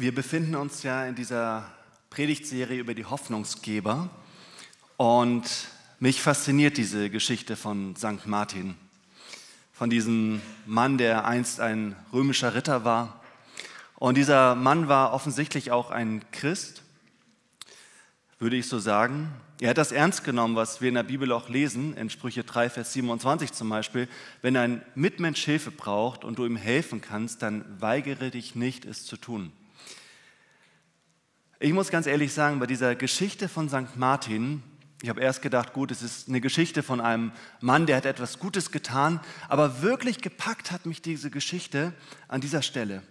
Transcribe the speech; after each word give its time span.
Wir 0.00 0.14
befinden 0.14 0.54
uns 0.54 0.84
ja 0.84 1.06
in 1.06 1.16
dieser 1.16 1.68
Predigtserie 2.08 2.78
über 2.78 2.94
die 2.94 3.04
Hoffnungsgeber 3.04 4.08
und 4.96 5.42
mich 5.98 6.22
fasziniert 6.22 6.76
diese 6.76 7.10
Geschichte 7.10 7.56
von 7.56 7.96
St. 7.96 8.24
Martin, 8.26 8.76
von 9.72 9.90
diesem 9.90 10.40
Mann, 10.66 10.98
der 10.98 11.24
einst 11.24 11.58
ein 11.58 11.96
römischer 12.12 12.54
Ritter 12.54 12.84
war. 12.84 13.20
Und 13.96 14.16
dieser 14.16 14.54
Mann 14.54 14.86
war 14.86 15.12
offensichtlich 15.12 15.72
auch 15.72 15.90
ein 15.90 16.22
Christ, 16.30 16.84
würde 18.38 18.54
ich 18.54 18.68
so 18.68 18.78
sagen. 18.78 19.32
Er 19.60 19.70
hat 19.70 19.78
das 19.78 19.90
ernst 19.90 20.22
genommen, 20.22 20.54
was 20.54 20.80
wir 20.80 20.90
in 20.90 20.94
der 20.94 21.02
Bibel 21.02 21.32
auch 21.32 21.48
lesen, 21.48 21.96
in 21.96 22.08
Sprüche 22.08 22.44
3, 22.44 22.70
Vers 22.70 22.92
27 22.92 23.52
zum 23.52 23.68
Beispiel. 23.68 24.06
Wenn 24.42 24.56
ein 24.56 24.80
Mitmensch 24.94 25.44
Hilfe 25.44 25.72
braucht 25.72 26.24
und 26.24 26.38
du 26.38 26.46
ihm 26.46 26.54
helfen 26.54 27.00
kannst, 27.00 27.42
dann 27.42 27.64
weigere 27.80 28.30
dich 28.30 28.54
nicht, 28.54 28.84
es 28.84 29.04
zu 29.04 29.16
tun. 29.16 29.50
Ich 31.60 31.72
muss 31.72 31.90
ganz 31.90 32.06
ehrlich 32.06 32.32
sagen, 32.32 32.60
bei 32.60 32.68
dieser 32.68 32.94
Geschichte 32.94 33.48
von 33.48 33.68
St. 33.68 33.96
Martin, 33.96 34.62
ich 35.02 35.08
habe 35.08 35.20
erst 35.20 35.42
gedacht, 35.42 35.72
gut, 35.72 35.90
es 35.90 36.02
ist 36.02 36.28
eine 36.28 36.40
Geschichte 36.40 36.84
von 36.84 37.00
einem 37.00 37.32
Mann, 37.60 37.84
der 37.84 37.96
hat 37.96 38.06
etwas 38.06 38.38
Gutes 38.38 38.70
getan, 38.70 39.18
aber 39.48 39.82
wirklich 39.82 40.20
gepackt 40.20 40.70
hat 40.70 40.86
mich 40.86 41.02
diese 41.02 41.30
Geschichte 41.30 41.94
an 42.28 42.40
dieser 42.40 42.62
Stelle. 42.62 43.02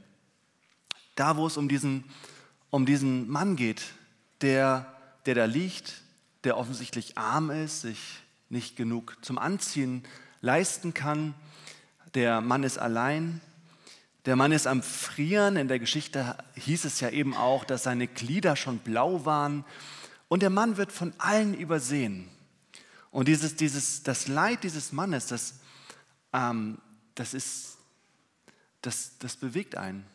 Da, 1.15 1.35
wo 1.35 1.45
es 1.45 1.57
um 1.57 1.67
diesen, 1.67 2.05
um 2.70 2.85
diesen 2.85 3.27
Mann 3.27 3.57
geht, 3.57 3.81
der, 4.39 4.95
der 5.26 5.35
da 5.35 5.43
liegt, 5.43 6.01
der 6.45 6.55
offensichtlich 6.55 7.17
arm 7.17 7.49
ist, 7.49 7.82
sich 7.82 7.99
nicht 8.48 8.77
genug 8.77 9.17
zum 9.23 9.37
Anziehen 9.37 10.04
leisten 10.39 10.93
kann. 10.93 11.34
Der 12.15 12.39
Mann 12.39 12.63
ist 12.63 12.77
allein, 12.77 13.41
der 14.27 14.35
Mann 14.35 14.51
ist 14.51 14.67
am 14.67 14.83
Frieren. 14.83 15.55
In 15.55 15.70
der 15.70 15.79
Geschichte 15.79 16.37
hieß 16.55 16.83
es 16.83 16.99
ja 16.99 17.09
eben 17.09 17.33
auch, 17.33 17.63
dass 17.63 17.83
seine 17.83 18.07
Glieder 18.07 18.57
schon 18.57 18.77
blau 18.79 19.25
waren. 19.25 19.63
Und 20.27 20.41
der 20.41 20.49
Mann 20.49 20.75
wird 20.75 20.91
von 20.91 21.13
allen 21.17 21.53
übersehen. 21.53 22.27
Und 23.09 23.29
dieses, 23.29 23.55
dieses, 23.55 24.03
das 24.03 24.27
Leid 24.27 24.65
dieses 24.65 24.91
Mannes, 24.91 25.27
das, 25.27 25.61
ähm, 26.33 26.77
das, 27.15 27.33
ist, 27.33 27.77
das, 28.81 29.17
das 29.17 29.37
bewegt 29.37 29.77
einen. 29.77 30.05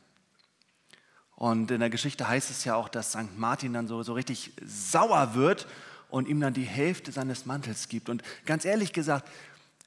Und 1.34 1.70
in 1.70 1.80
der 1.80 1.88
Geschichte 1.88 2.28
heißt 2.28 2.50
es 2.50 2.66
ja 2.66 2.74
auch, 2.74 2.90
dass 2.90 3.12
St. 3.12 3.38
Martin 3.38 3.72
dann 3.72 3.88
so, 3.88 4.02
so 4.02 4.12
richtig 4.12 4.52
sauer 4.62 5.34
wird 5.34 5.66
und 6.10 6.28
ihm 6.28 6.38
dann 6.38 6.52
die 6.52 6.64
Hälfte 6.64 7.12
seines 7.12 7.46
Mantels 7.46 7.88
gibt. 7.88 8.10
Und 8.10 8.22
ganz 8.44 8.66
ehrlich 8.66 8.92
gesagt, 8.92 9.27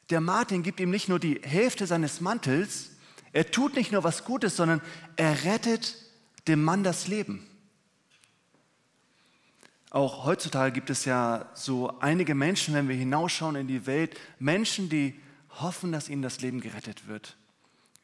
der 0.10 0.20
Martin 0.20 0.64
gibt 0.64 0.80
ihm 0.80 0.90
nicht 0.90 1.10
nur 1.10 1.20
die 1.20 1.40
Hälfte 1.44 1.86
seines 1.86 2.22
Mantels, 2.22 2.90
er 3.36 3.52
tut 3.52 3.76
nicht 3.76 3.92
nur 3.92 4.06
was 4.06 4.24
Gutes, 4.24 4.56
sondern 4.56 4.82
er 5.18 5.44
rettet 5.44 5.98
dem 6.48 6.64
Mann 6.64 6.86
das 6.86 7.10
Leben. 7.10 7.46
Auch 9.90 10.24
heutzutage 10.24 10.72
gibt 10.72 10.90
es 10.90 11.04
ja 11.04 11.50
so 11.54 12.00
einige 12.00 12.34
Menschen, 12.34 12.74
wenn 12.74 12.88
wir 12.88 12.96
hinausschauen 12.96 13.58
in 13.58 13.68
die 13.68 13.86
Welt, 13.88 14.18
Menschen, 14.40 14.88
die 14.88 15.20
hoffen, 15.50 15.92
dass 15.92 16.08
ihnen 16.08 16.22
das 16.22 16.40
Leben 16.40 16.62
gerettet 16.62 17.10
wird. 17.10 17.36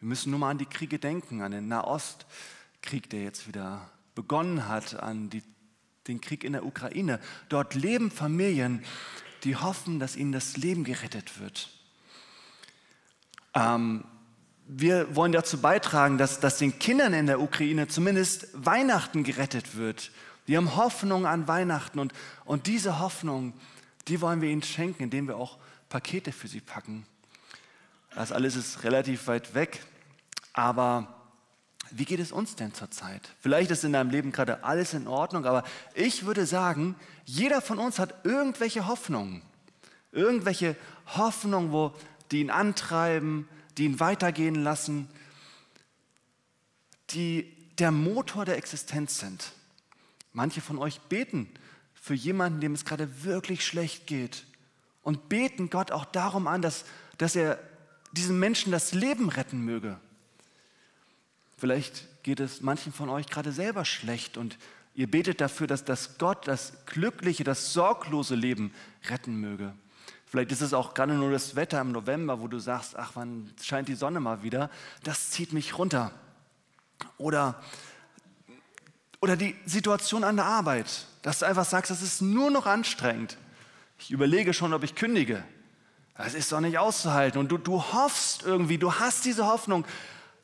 Wir 0.02 0.10
müssen 0.10 0.32
nur 0.32 0.40
mal 0.40 0.50
an 0.50 0.58
die 0.58 0.66
Kriege 0.66 1.00
denken, 1.00 1.42
an 1.42 1.54
den 1.54 1.70
Nahostkrieg, 1.70 3.10
der 3.10 3.23
jetzt 3.23 3.48
wieder 3.48 3.90
begonnen 4.16 4.68
hat, 4.68 5.02
an 5.02 5.30
die, 5.30 5.44
den 6.10 6.20
Krieg 6.20 6.44
in 6.44 6.52
der 6.52 6.66
Ukraine. 6.66 7.22
Dort 7.48 7.73
leben 7.73 8.12
Familien, 8.12 8.84
die 9.45 9.56
hoffen, 9.56 9.98
dass 9.98 10.18
ihnen 10.18 10.34
das 10.34 10.58
Leben 10.58 10.84
gerettet 10.84 11.39
wird. 11.39 11.70
Ähm, 13.54 14.04
wir 14.73 15.17
wollen 15.17 15.33
dazu 15.33 15.59
beitragen, 15.59 16.17
dass, 16.17 16.39
dass 16.39 16.58
den 16.58 16.80
Kindern 16.80 17.14
in 17.14 17.26
der 17.26 17.42
Ukraine 17.42 17.89
zumindest 17.89 18.48
Weihnachten 18.54 19.26
gerettet 19.26 19.76
wird. 19.76 20.11
Die 20.48 20.55
haben 20.55 20.77
Hoffnung 20.77 21.26
an 21.26 21.48
Weihnachten 21.49 21.99
und, 21.99 22.14
und 22.45 22.67
diese 22.67 22.99
Hoffnung, 22.99 23.54
die 24.08 24.21
wollen 24.21 24.39
wir 24.39 24.49
ihnen 24.49 24.64
schenken, 24.64 25.04
indem 25.04 25.27
wir 25.27 25.36
auch 25.36 25.58
Pakete 25.89 26.31
für 26.31 26.48
sie 26.48 26.61
packen. 26.61 27.05
Das 28.15 28.31
alles 28.31 28.55
ist 28.55 28.86
relativ 28.86 29.27
weit 29.27 29.54
weg, 29.55 29.81
aber 30.54 31.15
wie 31.92 32.05
geht 32.05 32.21
es 32.21 32.31
uns 32.31 32.55
denn 32.55 32.73
zurzeit? 32.73 33.30
Vielleicht 33.42 33.71
ist 33.71 33.83
in 33.83 33.92
deinem 33.92 34.10
Leben 34.10 34.31
gerade 34.31 34.64
alles 34.64 34.93
in 34.93 35.05
Ordnung, 35.05 35.45
aber 35.45 35.64
ich 35.95 36.26
würde 36.26 36.45
sagen, 36.45 36.95
jeder 37.26 37.60
von 37.61 37.77
uns 37.77 37.99
hat 37.99 38.23
irgendwelche 38.23 38.87
Hoffnungen. 38.87 39.42
Irgendwelche 40.14 40.77
Hoffnungen, 41.08 41.73
wo 41.73 41.93
die 42.31 42.39
ihn 42.39 42.49
antreiben, 42.52 43.49
die 43.81 43.86
ihn 43.86 43.99
weitergehen 43.99 44.53
lassen, 44.53 45.08
die 47.09 47.52
der 47.80 47.89
Motor 47.89 48.45
der 48.45 48.58
Existenz 48.58 49.17
sind. 49.17 49.53
Manche 50.33 50.61
von 50.61 50.77
euch 50.77 51.02
beten 51.02 51.49
für 51.95 52.14
jemanden, 52.14 52.61
dem 52.61 52.73
es 52.73 52.86
gerade 52.86 53.23
wirklich 53.23 53.65
schlecht 53.65 54.05
geht 54.05 54.45
und 55.02 55.30
beten 55.30 55.71
Gott 55.71 55.92
auch 55.92 56.05
darum 56.05 56.45
an, 56.45 56.61
dass, 56.61 56.86
dass 57.17 57.36
er 57.36 57.58
diesem 58.11 58.37
Menschen 58.37 58.71
das 58.71 58.93
Leben 58.93 59.30
retten 59.30 59.65
möge. 59.65 59.99
Vielleicht 61.58 62.05
geht 62.21 62.39
es 62.39 62.61
manchen 62.61 62.93
von 62.93 63.09
euch 63.09 63.25
gerade 63.25 63.52
selber 63.52 63.83
schlecht 63.83 64.37
und 64.37 64.59
ihr 64.93 65.09
betet 65.09 65.42
dafür, 65.42 65.65
dass, 65.65 65.86
dass 65.86 66.19
Gott 66.19 66.48
das 66.48 66.86
glückliche, 66.86 67.43
das 67.43 67.73
sorglose 67.73 68.36
Leben 68.36 68.75
retten 69.09 69.37
möge. 69.37 69.73
Vielleicht 70.31 70.53
ist 70.53 70.61
es 70.61 70.73
auch 70.73 70.93
gerade 70.93 71.14
nur 71.14 71.30
das 71.30 71.58
Wetter 71.58 71.81
im 71.81 71.92
November, 71.92 72.39
wo 72.39 72.47
du 72.47 72.58
sagst, 72.58 72.95
ach, 72.95 73.11
wann 73.15 73.53
scheint 73.61 73.89
die 73.89 73.95
Sonne 73.95 74.21
mal 74.21 74.43
wieder? 74.43 74.69
Das 75.03 75.30
zieht 75.30 75.52
mich 75.52 75.77
runter. 75.77 76.14
Oder, 77.17 77.61
oder 79.19 79.36
die 79.36 79.58
Situation 79.65 80.23
an 80.23 80.37
der 80.37 80.45
Arbeit, 80.45 81.05
dass 81.21 81.39
du 81.39 81.47
einfach 81.47 81.65
sagst, 81.65 81.92
das 81.92 82.02
ist 82.02 82.21
nur 82.21 82.49
noch 82.49 82.65
anstrengend. 82.65 83.37
Ich 83.99 84.09
überlege 84.09 84.53
schon, 84.53 84.73
ob 84.73 84.86
ich 84.86 84.95
kündige. 84.95 85.43
Das 86.15 86.33
ist 86.33 86.49
doch 86.53 86.61
nicht 86.61 86.77
auszuhalten. 86.77 87.37
Und 87.37 87.49
du, 87.49 87.58
du 87.58 87.83
hoffst 87.83 88.43
irgendwie, 88.43 88.77
du 88.77 88.93
hast 88.93 89.25
diese 89.25 89.48
Hoffnung, 89.48 89.83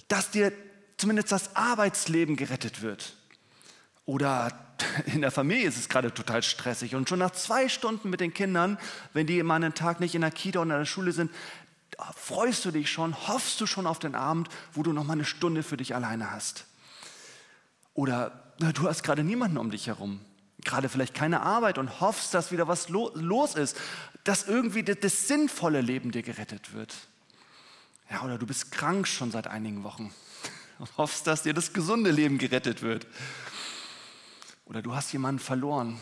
dass 0.10 0.32
dir 0.32 0.52
zumindest 0.98 1.32
das 1.32 1.56
Arbeitsleben 1.56 2.36
gerettet 2.36 2.82
wird. 2.82 3.16
Oder 4.06 4.67
in 5.06 5.22
der 5.22 5.32
Familie 5.32 5.68
ist 5.68 5.78
es 5.78 5.90
gerade 5.90 6.14
total 6.14 6.44
stressig 6.44 6.96
und 6.96 7.10
schon 7.10 7.20
nach 7.20 7.32
zwei 7.32 7.70
Stunden 7.70 8.10
mit 8.10 8.20
den 8.20 8.34
Kindern, 8.34 8.78
wenn 9.14 9.28
die 9.28 9.40
immer 9.40 9.56
einen 9.56 9.74
Tag 9.74 10.00
nicht 10.00 10.16
in 10.16 10.22
der 10.22 10.32
Kita 10.32 10.60
oder 10.60 10.76
in 10.76 10.80
der 10.80 10.86
Schule 10.86 11.12
sind, 11.12 11.32
freust 12.16 12.66
du 12.66 12.72
dich 12.72 12.92
schon, 12.92 13.16
hoffst 13.28 13.60
du 13.60 13.66
schon 13.66 13.88
auf 13.88 14.00
den 14.00 14.16
Abend, 14.16 14.50
wo 14.74 14.84
du 14.84 14.94
noch 14.94 15.04
mal 15.04 15.14
eine 15.14 15.26
Stunde 15.26 15.64
für 15.64 15.78
dich 15.78 15.96
alleine 15.96 16.32
hast. 16.32 16.66
Oder 17.94 18.54
du 18.60 18.88
hast 18.88 19.04
gerade 19.04 19.24
niemanden 19.24 19.58
um 19.58 19.72
dich 19.72 19.88
herum, 19.88 20.20
gerade 20.64 20.90
vielleicht 20.90 21.16
keine 21.16 21.42
Arbeit 21.42 21.78
und 21.78 22.00
hoffst, 22.00 22.34
dass 22.34 22.52
wieder 22.52 22.68
was 22.68 22.90
los 22.90 23.56
ist, 23.56 23.78
dass 24.24 24.48
irgendwie 24.48 24.84
das 24.84 25.28
sinnvolle 25.28 25.82
Leben 25.82 26.12
dir 26.12 26.22
gerettet 26.22 26.74
wird. 26.74 26.94
Ja, 28.10 28.24
oder 28.24 28.38
du 28.38 28.46
bist 28.46 28.72
krank 28.72 29.08
schon 29.08 29.32
seit 29.32 29.48
einigen 29.48 29.84
Wochen 29.84 30.14
und 30.80 30.90
hoffst, 30.98 31.28
dass 31.28 31.44
dir 31.44 31.54
das 31.54 31.74
gesunde 31.74 32.12
Leben 32.12 32.38
gerettet 32.38 32.82
wird. 32.82 33.08
Oder 34.70 34.82
du 34.82 34.94
hast 34.94 35.14
jemanden 35.14 35.40
verloren, 35.40 35.98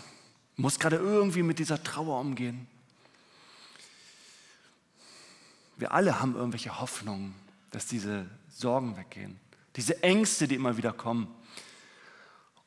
musst 0.56 0.80
gerade 0.80 0.96
irgendwie 0.96 1.44
mit 1.44 1.60
dieser 1.60 1.84
Trauer 1.84 2.20
umgehen. 2.20 2.68
Wir 5.78 5.92
alle 5.92 6.20
haben 6.20 6.36
irgendwelche 6.36 6.80
Hoffnungen, 6.80 7.36
dass 7.72 7.86
diese 7.86 8.26
Sorgen 8.50 8.98
weggehen, 8.98 9.40
diese 9.76 10.02
Ängste, 10.02 10.48
die 10.48 10.56
immer 10.56 10.78
wieder 10.78 10.94
kommen. 10.94 11.28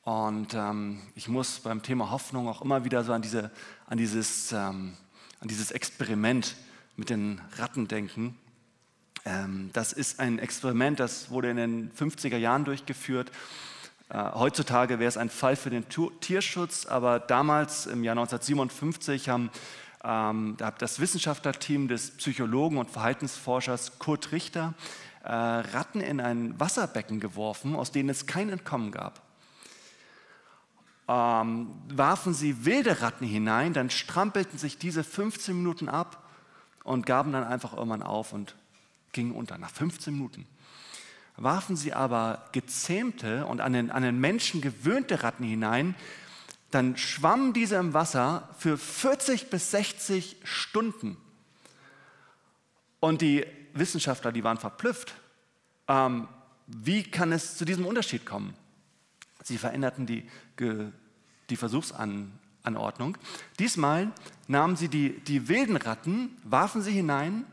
Und 0.03 0.55
ähm, 0.55 1.01
ich 1.15 1.29
muss 1.29 1.61
beim 1.61 1.83
Thema 1.83 2.11
Hoffnung 2.11 2.49
auch 2.49 2.63
immer 2.63 2.85
wieder 2.85 3.03
so 3.03 3.13
an, 3.13 3.23
diese, 3.23 3.51
an, 3.87 3.99
dieses, 3.99 4.53
ähm, 4.53 4.97
an 5.41 5.49
dieses 5.49 5.71
Experiment 5.73 6.57
mit 6.97 7.11
den 7.11 7.41
Ratten 7.57 7.89
denken. 7.89 8.39
Ähm, 9.25 9.71
das 9.73 9.93
ist 9.93 10.21
ein 10.21 10.39
Experiment, 10.39 11.01
das 11.01 11.31
wurde 11.31 11.51
in 11.51 11.57
den 11.57 11.93
50er 11.93 12.37
Jahren 12.37 12.65
durchgeführt. 12.65 13.33
Äh, 14.11 14.23
heutzutage 14.35 14.99
wäre 14.99 15.09
es 15.09 15.17
ein 15.17 15.29
Fall 15.29 15.57
für 15.57 15.71
den 15.71 15.85
Tierschutz, 16.21 16.87
aber 16.87 17.21
damals 17.21 17.87
im 17.87 18.05
Jahr 18.05 18.15
1957 18.15 19.29
haben 19.29 19.51
ähm, 20.03 20.57
das 20.79 21.01
Wissenschaftlerteam 21.01 21.89
des 21.89 22.17
Psychologen 22.17 22.79
und 22.79 22.91
Verhaltensforschers 22.91 23.99
Kurt 23.99 24.33
Richter 24.33 24.75
äh, 25.25 25.33
Ratten 25.33 26.01
in 26.01 26.21
ein 26.21 26.59
Wasserbecken 26.59 27.21
geworfen, 27.21 27.77
aus 27.77 27.93
denen 27.93 28.09
es 28.09 28.27
kein 28.27 28.49
Entkommen 28.49 28.93
gab. 28.93 29.21
Ähm, 31.07 31.71
warfen 31.89 32.33
sie 32.33 32.65
wilde 32.65 33.03
Ratten 33.03 33.27
hinein, 33.27 33.75
dann 33.75 33.91
strampelten 33.91 34.59
sich 34.59 34.79
diese 34.79 35.05
15 35.05 35.57
Minuten 35.57 35.89
ab 35.89 36.25
und 36.85 37.05
gaben 37.05 37.33
dann 37.33 37.45
einfach 37.45 37.75
irgendwann 37.75 38.03
auf 38.03 38.33
und 38.33 38.55
gingen 39.13 39.33
unter, 39.33 39.59
nach 39.59 39.71
15 39.71 40.15
Minuten 40.15 40.47
warfen 41.39 41.77
sie 41.77 41.93
aber 41.93 42.49
gezähmte 42.53 43.47
und 43.47 43.61
an 43.61 43.73
den, 43.73 43.91
an 43.91 44.03
den 44.03 44.19
Menschen 44.19 44.61
gewöhnte 44.61 45.23
Ratten 45.23 45.45
hinein, 45.45 45.95
dann 46.71 46.97
schwammen 46.97 47.53
diese 47.53 47.77
im 47.77 47.95
Wasser 47.95 48.49
für 48.59 48.77
40 48.77 49.49
bis 49.49 49.71
60 49.71 50.37
Stunden. 50.45 51.17
Und 53.01 53.23
die 53.23 53.47
Wissenschaftler, 53.73 54.33
die 54.33 54.45
waren 54.45 54.59
verblüfft. 54.59 55.15
Ähm, 55.87 56.29
wie 56.67 57.05
kann 57.05 57.33
es 57.33 57.57
zu 57.57 57.65
diesem 57.65 57.87
Unterschied 57.87 58.27
kommen? 58.27 58.55
Sie 59.43 59.57
veränderten 59.57 60.05
die, 60.05 60.29
die 61.49 61.57
Versuchsanordnung. 61.57 63.17
Diesmal 63.59 64.11
nahmen 64.49 64.77
sie 64.77 64.89
die, 64.89 65.21
die 65.21 65.49
wilden 65.49 65.77
Ratten, 65.77 66.37
warfen 66.43 66.83
sie 66.83 66.93
hinein 66.93 67.47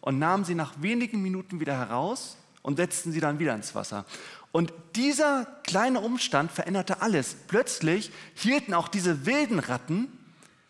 und 0.00 0.18
nahmen 0.18 0.44
sie 0.44 0.54
nach 0.54 0.80
wenigen 0.80 1.22
Minuten 1.22 1.58
wieder 1.58 1.76
heraus 1.76 2.36
und 2.62 2.76
setzten 2.76 3.12
sie 3.12 3.20
dann 3.20 3.38
wieder 3.38 3.54
ins 3.54 3.74
Wasser. 3.74 4.04
Und 4.52 4.72
dieser 4.96 5.46
kleine 5.64 6.00
Umstand 6.00 6.50
veränderte 6.50 7.02
alles. 7.02 7.36
Plötzlich 7.46 8.10
hielten 8.34 8.74
auch 8.74 8.88
diese 8.88 9.26
wilden 9.26 9.58
Ratten 9.58 10.08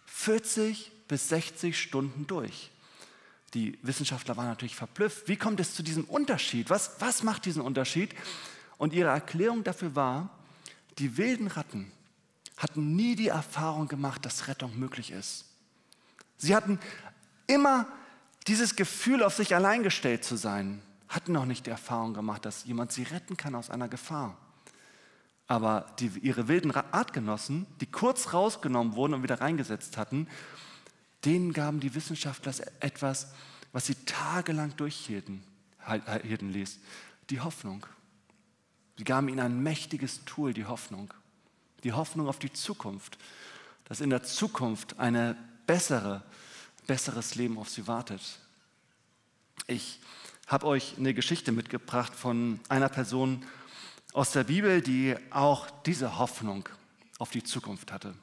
40 0.07 0.93
bis 1.09 1.29
60 1.29 1.81
Stunden 1.81 2.27
durch. 2.27 2.71
Die 3.55 3.79
Wissenschaftler 3.83 4.37
waren 4.37 4.47
natürlich 4.47 4.77
verblüfft. 4.77 5.27
Wie 5.27 5.37
kommt 5.37 5.59
es 5.59 5.75
zu 5.75 5.83
diesem 5.83 6.05
Unterschied? 6.05 6.71
Was, 6.71 6.93
was 7.01 7.23
macht 7.23 7.47
diesen 7.47 7.63
Unterschied? 7.63 8.15
Und 8.79 8.93
ihre 8.93 9.11
Erklärung 9.11 9.65
dafür 9.65 9.97
war, 9.97 10.31
die 10.99 11.17
wilden 11.17 11.49
Ratten 11.49 11.91
hatten 12.61 12.95
nie 12.95 13.17
die 13.17 13.29
Erfahrung 13.29 13.89
gemacht, 13.89 14.25
dass 14.27 14.47
Rettung 14.47 14.79
möglich 14.79 15.11
ist. 15.13 15.47
Sie 16.37 16.55
hatten 16.55 16.79
immer 17.47 17.87
dieses 18.47 18.77
Gefühl, 18.77 19.23
auf 19.23 19.35
sich 19.35 19.55
allein 19.55 19.83
gestellt 19.83 20.25
zu 20.25 20.37
sein, 20.37 20.83
hatten 21.11 21.33
noch 21.33 21.45
nicht 21.45 21.67
die 21.67 21.71
Erfahrung 21.71 22.15
gemacht, 22.15 22.47
dass 22.47 22.65
jemand 22.65 22.93
sie 22.93 23.03
retten 23.03 23.37
kann 23.37 23.55
aus 23.55 23.69
einer 23.69 23.89
Gefahr. 23.89 24.39
Aber 25.47 25.87
die, 25.99 26.07
ihre 26.23 26.49
wilden 26.49 26.71
Artgenossen, 26.71 27.67
die 27.81 27.87
kurz 27.87 28.33
rausgenommen 28.33 28.95
wurden 28.95 29.15
und 29.15 29.23
wieder 29.23 29.41
reingesetzt 29.41 29.97
hatten, 29.97 30.29
denen 31.25 31.53
gaben 31.53 31.81
die 31.81 31.95
Wissenschaftler 31.95 32.55
etwas, 32.79 33.33
was 33.73 33.87
sie 33.87 33.97
tagelang 34.07 34.75
durchhielten 34.77 35.43
hielten 36.23 36.53
ließ, 36.53 36.79
die 37.31 37.41
Hoffnung. 37.41 37.87
Sie 38.97 39.05
gaben 39.05 39.29
ihnen 39.29 39.41
ein 39.41 39.63
mächtiges 39.63 40.25
Tool, 40.25 40.53
die 40.53 40.67
Hoffnung. 40.67 41.13
Die 41.85 41.93
Hoffnung 41.93 42.29
auf 42.29 42.39
die 42.39 42.53
Zukunft, 42.53 43.19
dass 43.85 44.01
in 44.01 44.11
der 44.11 44.23
Zukunft 44.23 44.99
ein 44.99 45.37
bessere, 45.67 46.23
besseres 46.87 47.35
Leben 47.35 47.59
auf 47.59 47.71
sie 47.71 47.87
wartet. 47.87 48.21
Ich 49.67 50.01
habe 50.50 50.67
euch 50.67 50.97
eine 50.99 51.14
Geschichte 51.14 51.52
mitgebracht 51.52 52.12
von 52.12 52.58
einer 52.69 52.88
Person 52.88 53.44
aus 54.12 54.32
der 54.32 54.43
Bibel, 54.43 54.82
die 54.82 55.14
auch 55.31 55.70
diese 55.87 56.19
Hoffnung 56.19 56.69
auf 57.20 57.31
die 57.31 57.44
Zukunft 57.44 57.93
hatte. 57.93 58.14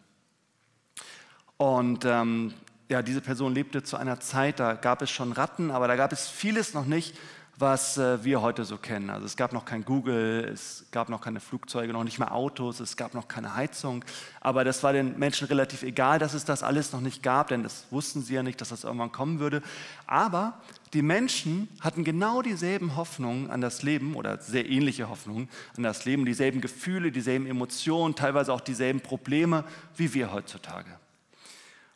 Und 1.56 2.04
ähm, 2.04 2.54
ja, 2.90 3.02
diese 3.02 3.22
Person 3.22 3.54
lebte 3.54 3.82
zu 3.82 3.96
einer 3.96 4.20
Zeit, 4.20 4.60
da 4.60 4.74
gab 4.74 5.02
es 5.02 5.10
schon 5.10 5.32
Ratten, 5.32 5.72
aber 5.72 5.88
da 5.88 5.96
gab 5.96 6.12
es 6.12 6.28
vieles 6.28 6.74
noch 6.74 6.86
nicht, 6.86 7.18
was 7.58 7.98
äh, 7.98 8.24
wir 8.24 8.42
heute 8.42 8.66
so 8.66 8.78
kennen. 8.78 9.10
Also 9.10 9.26
es 9.26 9.38
gab 9.38 9.54
noch 9.54 9.64
kein 9.64 9.86
Google, 9.86 10.52
es 10.54 10.86
gab 10.92 11.08
noch 11.08 11.22
keine 11.22 11.40
Flugzeuge, 11.40 11.94
noch 11.94 12.04
nicht 12.04 12.20
mehr 12.20 12.34
Autos, 12.34 12.82
es 12.82 12.98
gab 12.98 13.14
noch 13.14 13.30
keine 13.30 13.56
Heizung. 13.56 14.04
Aber 14.42 14.66
das 14.66 14.84
war 14.84 14.92
den 14.92 15.18
Menschen 15.18 15.48
relativ 15.48 15.82
egal, 15.82 16.20
dass 16.20 16.34
es 16.34 16.44
das 16.44 16.62
alles 16.62 16.92
noch 16.92 17.02
nicht 17.02 17.24
gab, 17.24 17.48
denn 17.48 17.64
das 17.64 17.86
wussten 17.90 18.22
sie 18.22 18.36
ja 18.36 18.44
nicht, 18.44 18.60
dass 18.60 18.70
das 18.70 18.84
irgendwann 18.84 19.14
kommen 19.14 19.40
würde. 19.40 19.64
Aber 20.06 20.60
die 20.94 21.02
Menschen 21.02 21.68
hatten 21.82 22.04
genau 22.04 22.42
dieselben 22.42 22.96
Hoffnungen 22.96 23.50
an 23.50 23.62
das 23.62 23.84
Leben 23.84 24.16
oder 24.16 24.40
sehr 24.42 24.70
ähnliche 24.70 25.10
Hoffnungen 25.10 25.50
an 25.76 25.84
das 25.84 26.06
Leben, 26.06 26.26
dieselben 26.26 26.62
Gefühle, 26.62 27.12
dieselben 27.12 27.46
Emotionen, 27.46 28.16
teilweise 28.16 28.54
auch 28.54 28.62
dieselben 28.62 29.02
Probleme 29.02 29.64
wie 29.96 30.14
wir 30.14 30.32
heutzutage. 30.32 30.90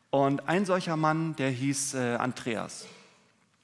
Und 0.09 0.49
ein 0.49 0.65
solcher 0.65 0.97
Mann, 0.97 1.35
der 1.37 1.49
hieß 1.49 1.93
äh, 1.93 2.15
Andreas. 2.15 2.85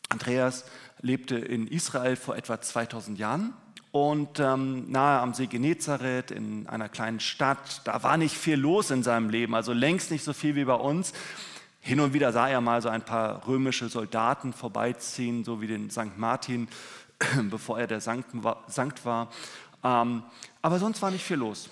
Andreas 0.10 0.66
lebte 1.02 1.38
in 1.38 1.68
Israel 1.68 2.16
vor 2.16 2.38
etwa 2.38 2.62
2000 2.62 3.20
Jahren 3.20 3.54
und 3.92 4.40
ähm, 4.40 4.90
nahe 4.90 5.20
am 5.20 5.34
See 5.34 5.48
Genezareth 5.48 6.32
in 6.32 6.68
einer 6.68 6.88
kleinen 6.88 7.20
Stadt. 7.20 7.82
Da 7.84 8.02
war 8.04 8.16
nicht 8.16 8.36
viel 8.36 8.56
los 8.56 8.92
in 8.92 9.04
seinem 9.04 9.30
Leben, 9.30 9.56
also 9.56 9.74
längst 9.74 10.12
nicht 10.12 10.24
so 10.24 10.34
viel 10.34 10.56
wie 10.56 10.66
bei 10.66 10.76
uns. 10.76 11.14
Hin 11.88 12.02
und 12.02 12.12
wieder 12.12 12.34
sah 12.34 12.50
er 12.50 12.60
mal 12.60 12.82
so 12.82 12.90
ein 12.90 13.02
paar 13.02 13.48
römische 13.48 13.88
Soldaten 13.88 14.52
vorbeiziehen, 14.52 15.46
so 15.46 15.62
wie 15.62 15.68
den 15.68 15.90
St. 15.90 16.18
Martin, 16.18 16.68
bevor 17.50 17.80
er 17.80 17.88
der 17.88 18.02
Sankt 18.02 19.06
war. 19.06 19.32
Ähm, 19.86 20.24
aber 20.62 20.80
sonst 20.80 21.02
war 21.02 21.12
nicht 21.12 21.24
viel 21.24 21.38
los. 21.38 21.70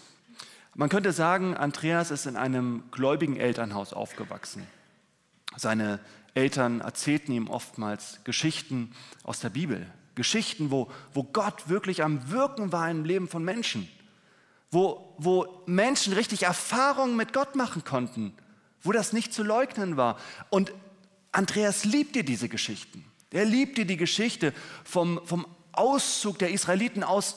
Man 0.74 0.88
könnte 0.88 1.12
sagen, 1.12 1.58
Andreas 1.58 2.12
ist 2.12 2.28
in 2.28 2.38
einem 2.38 2.84
gläubigen 2.92 3.36
Elternhaus 3.36 3.92
aufgewachsen. 3.92 4.66
Seine 5.58 6.00
Eltern 6.34 6.80
erzählten 6.80 7.34
ihm 7.34 7.50
oftmals 7.50 8.22
Geschichten 8.24 8.96
aus 9.24 9.42
der 9.42 9.50
Bibel. 9.50 9.86
Geschichten, 10.16 10.72
wo, 10.72 10.90
wo 11.14 11.24
Gott 11.24 11.68
wirklich 11.68 12.06
am 12.06 12.32
Wirken 12.32 12.72
war 12.72 12.90
im 12.90 13.04
Leben 13.04 13.28
von 13.28 13.44
Menschen. 13.44 13.90
Wo, 14.72 15.14
wo 15.18 15.62
Menschen 15.66 16.14
richtig 16.14 16.44
Erfahrungen 16.44 17.18
mit 17.18 17.34
Gott 17.34 17.58
machen 17.58 17.84
konnten. 17.84 18.34
Wo 18.86 18.94
das 18.94 19.12
nicht 19.12 19.34
zu 19.34 19.44
leugnen 19.44 19.98
war. 19.98 20.18
Und 20.50 20.72
Andreas 21.34 21.84
liebte 21.84 22.24
diese 22.24 22.48
Geschichten. 22.48 23.04
Er 23.32 23.46
liebte 23.46 23.86
die 23.86 23.98
Geschichte 23.98 24.54
vom, 24.86 25.20
vom 25.26 25.46
Auszug 25.74 26.40
der 26.40 26.52
Israeliten 26.52 27.04
aus 27.04 27.36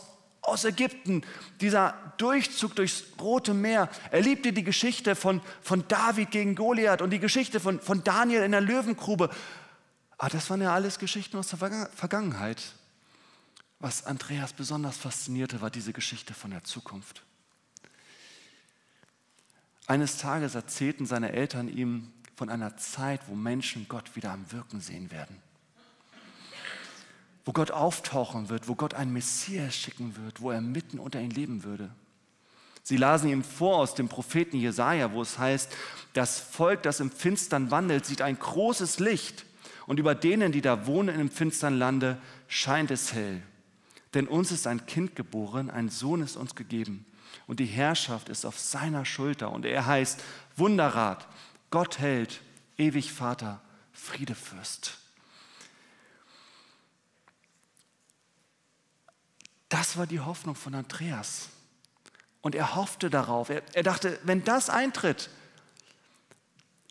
aus 0.48 0.64
Ägypten, 0.64 1.22
dieser 1.60 1.94
Durchzug 2.16 2.74
durchs 2.74 3.04
Rote 3.20 3.54
Meer. 3.54 3.88
Er 4.10 4.22
liebte 4.22 4.52
die 4.52 4.64
Geschichte 4.64 5.14
von, 5.14 5.40
von 5.62 5.86
David 5.88 6.30
gegen 6.30 6.54
Goliath 6.54 7.02
und 7.02 7.10
die 7.10 7.18
Geschichte 7.18 7.60
von, 7.60 7.80
von 7.80 8.02
Daniel 8.02 8.42
in 8.42 8.52
der 8.52 8.60
Löwengrube. 8.60 9.24
Aber 9.24 10.26
ah, 10.26 10.28
das 10.30 10.50
waren 10.50 10.60
ja 10.60 10.74
alles 10.74 10.98
Geschichten 10.98 11.36
aus 11.36 11.48
der 11.48 11.88
Vergangenheit. 11.94 12.72
Was 13.78 14.04
Andreas 14.04 14.52
besonders 14.52 14.96
faszinierte, 14.96 15.60
war 15.60 15.70
diese 15.70 15.92
Geschichte 15.92 16.34
von 16.34 16.50
der 16.50 16.64
Zukunft. 16.64 17.22
Eines 19.88 20.18
Tages 20.18 20.54
erzählten 20.54 21.06
seine 21.06 21.32
Eltern 21.32 21.68
ihm 21.68 22.12
von 22.36 22.48
einer 22.48 22.76
Zeit, 22.76 23.22
wo 23.26 23.34
Menschen 23.34 23.88
Gott 23.88 24.14
wieder 24.14 24.30
am 24.30 24.52
Wirken 24.52 24.80
sehen 24.80 25.10
werden 25.10 25.36
wo 27.48 27.52
Gott 27.52 27.70
auftauchen 27.70 28.50
wird, 28.50 28.68
wo 28.68 28.74
Gott 28.74 28.92
einen 28.92 29.14
Messias 29.14 29.74
schicken 29.74 30.14
wird, 30.22 30.42
wo 30.42 30.50
er 30.50 30.60
mitten 30.60 30.98
unter 30.98 31.18
ihnen 31.18 31.30
leben 31.30 31.64
würde. 31.64 31.88
Sie 32.82 32.98
lasen 32.98 33.30
ihm 33.30 33.42
vor 33.42 33.78
aus 33.78 33.94
dem 33.94 34.10
Propheten 34.10 34.58
Jesaja, 34.58 35.12
wo 35.12 35.22
es 35.22 35.38
heißt: 35.38 35.74
Das 36.12 36.38
Volk, 36.38 36.82
das 36.82 37.00
im 37.00 37.10
Finstern 37.10 37.70
wandelt, 37.70 38.04
sieht 38.04 38.20
ein 38.20 38.38
großes 38.38 38.98
Licht, 38.98 39.46
und 39.86 39.98
über 39.98 40.14
denen, 40.14 40.52
die 40.52 40.60
da 40.60 40.86
wohnen 40.86 41.18
im 41.18 41.30
finstern 41.30 41.78
Lande, 41.78 42.18
scheint 42.48 42.90
es 42.90 43.14
hell. 43.14 43.40
Denn 44.12 44.28
uns 44.28 44.52
ist 44.52 44.66
ein 44.66 44.84
Kind 44.84 45.16
geboren, 45.16 45.70
ein 45.70 45.88
Sohn 45.88 46.20
ist 46.20 46.36
uns 46.36 46.54
gegeben, 46.54 47.06
und 47.46 47.60
die 47.60 47.66
Herrschaft 47.66 48.28
ist 48.28 48.44
auf 48.44 48.58
seiner 48.58 49.04
Schulter, 49.04 49.50
und 49.50 49.64
er 49.64 49.86
heißt 49.86 50.22
Wunderrat, 50.56 51.26
Gott 51.70 51.98
hält, 51.98 52.40
ewig 52.76 53.12
Vater, 53.12 53.60
Friedefürst. 53.92 54.98
Das 59.68 59.96
war 59.96 60.06
die 60.06 60.20
Hoffnung 60.20 60.54
von 60.54 60.74
Andreas. 60.74 61.48
Und 62.40 62.54
er 62.54 62.74
hoffte 62.74 63.10
darauf. 63.10 63.50
Er, 63.50 63.62
er 63.74 63.82
dachte, 63.82 64.18
wenn 64.22 64.44
das 64.44 64.70
eintritt, 64.70 65.28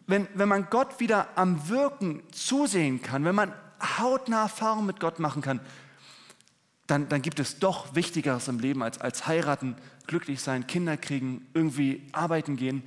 wenn, 0.05 0.27
wenn 0.33 0.47
man 0.47 0.69
Gott 0.69 0.99
wieder 0.99 1.29
am 1.35 1.69
Wirken 1.69 2.21
zusehen 2.31 3.01
kann, 3.01 3.25
wenn 3.25 3.35
man 3.35 3.53
hautnah 3.99 4.43
Erfahrung 4.43 4.85
mit 4.85 4.99
Gott 4.99 5.19
machen 5.19 5.41
kann, 5.41 5.59
dann, 6.87 7.09
dann 7.09 7.21
gibt 7.21 7.39
es 7.39 7.59
doch 7.59 7.95
Wichtigeres 7.95 8.47
im 8.47 8.59
Leben 8.59 8.81
als, 8.81 8.99
als 8.99 9.27
heiraten, 9.27 9.75
glücklich 10.07 10.41
sein, 10.41 10.67
Kinder 10.67 10.97
kriegen, 10.97 11.45
irgendwie 11.53 12.07
arbeiten 12.13 12.55
gehen. 12.55 12.83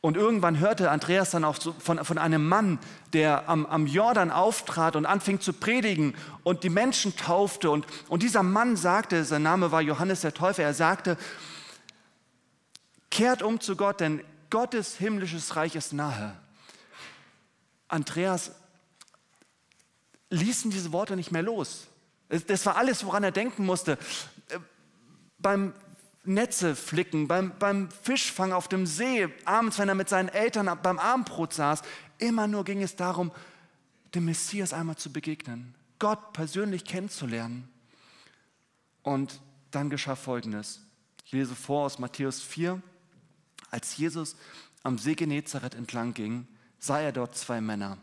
Und 0.00 0.16
irgendwann 0.16 0.58
hörte 0.58 0.90
Andreas 0.90 1.30
dann 1.30 1.44
auch 1.44 1.56
von, 1.78 2.04
von 2.04 2.18
einem 2.18 2.48
Mann, 2.48 2.80
der 3.12 3.48
am, 3.48 3.66
am 3.66 3.86
Jordan 3.86 4.32
auftrat 4.32 4.96
und 4.96 5.06
anfing 5.06 5.40
zu 5.40 5.52
predigen 5.52 6.14
und 6.42 6.64
die 6.64 6.70
Menschen 6.70 7.16
taufte. 7.16 7.70
Und, 7.70 7.86
und 8.08 8.24
dieser 8.24 8.42
Mann 8.42 8.76
sagte, 8.76 9.24
sein 9.24 9.44
Name 9.44 9.70
war 9.70 9.80
Johannes 9.80 10.22
der 10.22 10.34
Täufer, 10.34 10.64
er 10.64 10.74
sagte, 10.74 11.16
kehrt 13.10 13.44
um 13.44 13.60
zu 13.60 13.76
Gott, 13.76 14.00
denn 14.00 14.24
Gottes 14.50 14.96
himmlisches 14.96 15.54
Reich 15.54 15.76
ist 15.76 15.92
nahe. 15.92 16.36
Andreas 17.86 18.52
ließen 20.30 20.70
diese 20.70 20.92
Worte 20.92 21.14
nicht 21.14 21.30
mehr 21.30 21.42
los. 21.42 21.86
Das 22.32 22.64
war 22.64 22.76
alles, 22.76 23.04
woran 23.04 23.24
er 23.24 23.30
denken 23.30 23.66
musste. 23.66 23.98
Äh, 24.48 24.58
beim 25.38 25.74
Netze 26.24 26.76
flicken, 26.76 27.28
beim, 27.28 27.52
beim 27.58 27.90
Fischfang 27.90 28.52
auf 28.52 28.68
dem 28.68 28.86
See, 28.86 29.28
abends, 29.44 29.78
wenn 29.78 29.88
er 29.88 29.94
mit 29.94 30.08
seinen 30.08 30.28
Eltern 30.28 30.78
beim 30.82 30.98
Abendbrot 30.98 31.52
saß. 31.52 31.82
Immer 32.18 32.46
nur 32.46 32.64
ging 32.64 32.82
es 32.82 32.96
darum, 32.96 33.32
dem 34.14 34.24
Messias 34.26 34.72
einmal 34.72 34.96
zu 34.96 35.12
begegnen, 35.12 35.74
Gott 35.98 36.32
persönlich 36.32 36.84
kennenzulernen. 36.84 37.68
Und 39.02 39.40
dann 39.70 39.90
geschah 39.90 40.16
Folgendes. 40.16 40.80
Ich 41.24 41.32
lese 41.32 41.54
vor 41.54 41.86
aus 41.86 41.98
Matthäus 41.98 42.40
4. 42.40 42.80
Als 43.70 43.96
Jesus 43.96 44.36
am 44.82 44.98
See 44.98 45.14
Genezareth 45.14 45.74
entlang 45.74 46.14
ging, 46.14 46.46
sah 46.78 47.00
er 47.00 47.12
dort 47.12 47.36
zwei 47.36 47.60
Männer. 47.60 47.98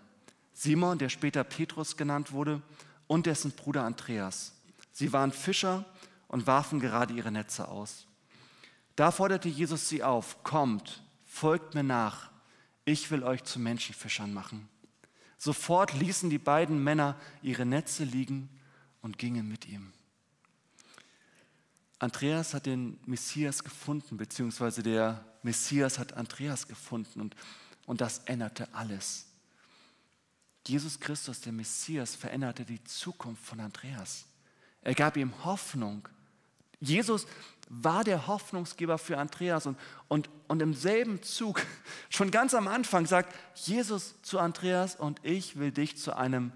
Simon, 0.54 0.98
der 0.98 1.10
später 1.10 1.44
Petrus 1.44 1.96
genannt 1.96 2.32
wurde, 2.32 2.62
und 3.10 3.26
dessen 3.26 3.52
Bruder 3.52 3.84
Andreas. 3.86 4.54
Sie 4.92 5.12
waren 5.12 5.32
Fischer 5.32 5.84
und 6.28 6.46
warfen 6.46 6.80
gerade 6.80 7.12
ihre 7.14 7.32
Netze 7.32 7.68
aus. 7.68 8.06
Da 8.96 9.12
forderte 9.12 9.50
Jesus 9.50 9.90
sie 9.90 10.04
auf, 10.04 10.44
kommt, 10.44 11.02
folgt 11.26 11.74
mir 11.74 11.84
nach, 11.84 12.30
ich 12.86 13.10
will 13.10 13.24
euch 13.24 13.44
zu 13.44 13.60
Menschenfischern 13.60 14.32
machen. 14.32 14.70
Sofort 15.40 15.94
ließen 15.94 16.30
die 16.30 16.38
beiden 16.38 16.84
Männer 16.84 17.16
ihre 17.42 17.66
Netze 17.66 18.04
liegen 18.04 18.48
und 19.02 19.18
gingen 19.18 19.48
mit 19.48 19.68
ihm. 19.68 19.92
Andreas 21.98 22.54
hat 22.54 22.68
den 22.68 23.00
Messias 23.08 23.64
gefunden, 23.64 24.18
beziehungsweise 24.18 24.84
der 24.84 25.26
Messias 25.42 25.98
hat 25.98 26.14
Andreas 26.14 26.68
gefunden 26.68 27.22
und, 27.22 27.36
und 27.88 28.02
das 28.02 28.20
änderte 28.20 28.68
alles. 28.74 29.29
Jesus 30.68 31.00
Christus, 31.00 31.42
der 31.42 31.54
Messias, 31.54 32.16
veränderte 32.16 32.66
die 32.66 32.84
Zukunft 32.84 33.44
von 33.44 33.60
Andreas. 33.60 34.26
Er 34.82 34.94
gab 34.94 35.18
ihm 35.18 35.34
Hoffnung. 35.44 36.08
Jesus 36.80 37.26
war 37.70 38.04
der 38.04 38.28
Hoffnungsgeber 38.28 38.98
für 38.98 39.18
Andreas 39.18 39.66
und, 39.66 39.78
und, 40.08 40.30
und 40.48 40.62
im 40.62 40.74
selben 40.74 41.22
Zug, 41.22 41.62
schon 42.10 42.32
ganz 42.32 42.54
am 42.54 42.68
Anfang, 42.68 43.06
sagt 43.06 43.34
Jesus 43.56 44.22
zu 44.22 44.40
Andreas, 44.40 44.96
und 44.96 45.20
ich 45.24 45.58
will 45.58 45.72
dich 45.72 45.98
zu 45.98 46.16
einem 46.16 46.52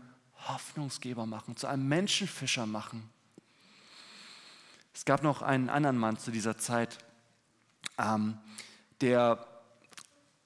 Hoffnungsgeber 0.48 1.26
machen, 1.26 1.56
zu 1.56 1.68
einem 1.68 1.88
Menschenfischer 1.88 2.66
machen. 2.66 3.10
Es 4.94 5.06
gab 5.06 5.24
noch 5.24 5.42
einen 5.42 5.70
anderen 5.70 5.98
Mann 5.98 6.18
zu 6.18 6.32
dieser 6.32 6.58
Zeit, 6.58 6.98
ähm, 7.98 8.38
der 9.02 9.46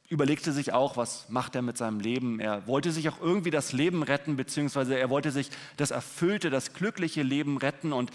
überlegte 0.09 0.53
sich 0.53 0.73
auch, 0.73 0.95
was 0.95 1.27
macht 1.29 1.55
er 1.55 1.61
mit 1.61 1.77
seinem 1.77 1.99
Leben. 1.99 2.39
Er 2.39 2.65
wollte 2.67 2.91
sich 2.91 3.09
auch 3.09 3.19
irgendwie 3.19 3.51
das 3.51 3.73
Leben 3.73 4.03
retten, 4.03 4.37
beziehungsweise 4.37 4.97
er 4.97 5.09
wollte 5.09 5.31
sich 5.31 5.49
das 5.75 5.91
erfüllte, 5.91 6.49
das 6.49 6.73
glückliche 6.73 7.23
Leben 7.23 7.57
retten. 7.57 7.91
Und 7.91 8.11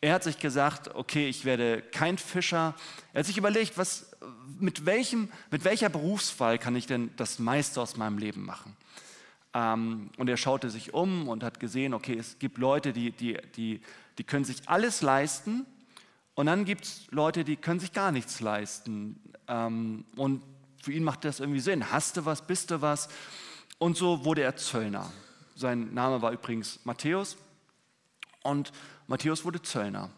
er 0.00 0.14
hat 0.14 0.22
sich 0.22 0.38
gesagt, 0.38 0.94
okay, 0.94 1.28
ich 1.28 1.44
werde 1.44 1.82
kein 1.82 2.16
Fischer. 2.16 2.74
Er 3.12 3.20
hat 3.20 3.26
sich 3.26 3.36
überlegt, 3.36 3.76
was, 3.76 4.16
mit, 4.58 4.86
welchem, 4.86 5.28
mit 5.50 5.64
welcher 5.64 5.90
Berufswahl 5.90 6.58
kann 6.58 6.76
ich 6.76 6.86
denn 6.86 7.10
das 7.16 7.38
meiste 7.38 7.80
aus 7.80 7.96
meinem 7.96 8.18
Leben 8.18 8.44
machen? 8.44 8.74
Ähm, 9.52 10.10
und 10.16 10.28
er 10.28 10.36
schaute 10.36 10.70
sich 10.70 10.94
um 10.94 11.28
und 11.28 11.44
hat 11.44 11.60
gesehen, 11.60 11.94
okay, 11.94 12.16
es 12.18 12.38
gibt 12.38 12.58
Leute, 12.58 12.92
die, 12.92 13.12
die, 13.12 13.38
die, 13.56 13.80
die 14.16 14.24
können 14.24 14.44
sich 14.44 14.66
alles 14.66 15.02
leisten. 15.02 15.66
Und 16.34 16.46
dann 16.46 16.64
gibt 16.64 16.84
es 16.84 17.06
Leute, 17.10 17.44
die 17.44 17.56
können 17.56 17.80
sich 17.80 17.92
gar 17.92 18.12
nichts 18.12 18.40
leisten. 18.40 19.20
Ähm, 19.46 20.04
und 20.16 20.42
für 20.84 20.92
ihn 20.92 21.02
macht 21.02 21.24
das 21.24 21.40
irgendwie 21.40 21.60
Sinn. 21.60 21.90
Hast 21.90 22.18
du 22.18 22.26
was, 22.26 22.46
bist 22.46 22.70
du 22.70 22.82
was? 22.82 23.08
Und 23.78 23.96
so 23.96 24.24
wurde 24.24 24.42
er 24.42 24.54
Zöllner. 24.56 25.10
Sein 25.56 25.94
Name 25.94 26.20
war 26.20 26.30
übrigens 26.32 26.84
Matthäus. 26.84 27.38
Und 28.42 28.70
Matthäus 29.06 29.46
wurde 29.46 29.62
Zöllner. 29.62 30.10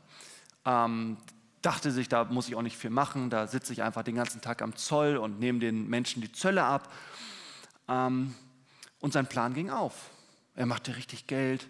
Ähm, 0.65 1.19
dachte 1.63 1.93
sich, 1.93 2.09
da 2.09 2.25
muss 2.25 2.49
ich 2.49 2.57
auch 2.57 2.63
nicht 2.63 2.77
viel 2.77 2.91
machen, 2.91 3.31
da 3.31 3.47
sitze 3.47 3.73
ich 3.73 3.83
einfach 3.83 4.03
den 4.03 4.17
ganzen 4.17 4.41
Tag 4.41 4.61
am 4.61 4.75
Zoll 4.75 5.17
und 5.17 5.39
nehme 5.39 5.61
den 5.61 5.89
Menschen 5.89 6.21
die 6.21 6.33
Zölle 6.33 6.65
ab. 6.65 6.93
Ähm, 7.89 8.35
und 8.99 9.13
sein 9.13 9.29
Plan 9.29 9.55
ging 9.55 9.71
auf. 9.71 10.11
Er 10.57 10.67
machte 10.67 10.97
richtig 10.97 11.29
Geld. 11.29 11.69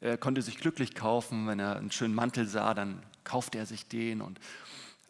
Er 0.00 0.16
konnte 0.16 0.40
sich 0.40 0.56
glücklich 0.56 0.94
kaufen. 0.94 1.46
Wenn 1.46 1.60
er 1.60 1.76
einen 1.76 1.90
schönen 1.90 2.14
Mantel 2.14 2.46
sah, 2.46 2.72
dann 2.72 3.02
kaufte 3.24 3.58
er 3.58 3.66
sich 3.66 3.86
den. 3.86 4.22
Und 4.22 4.40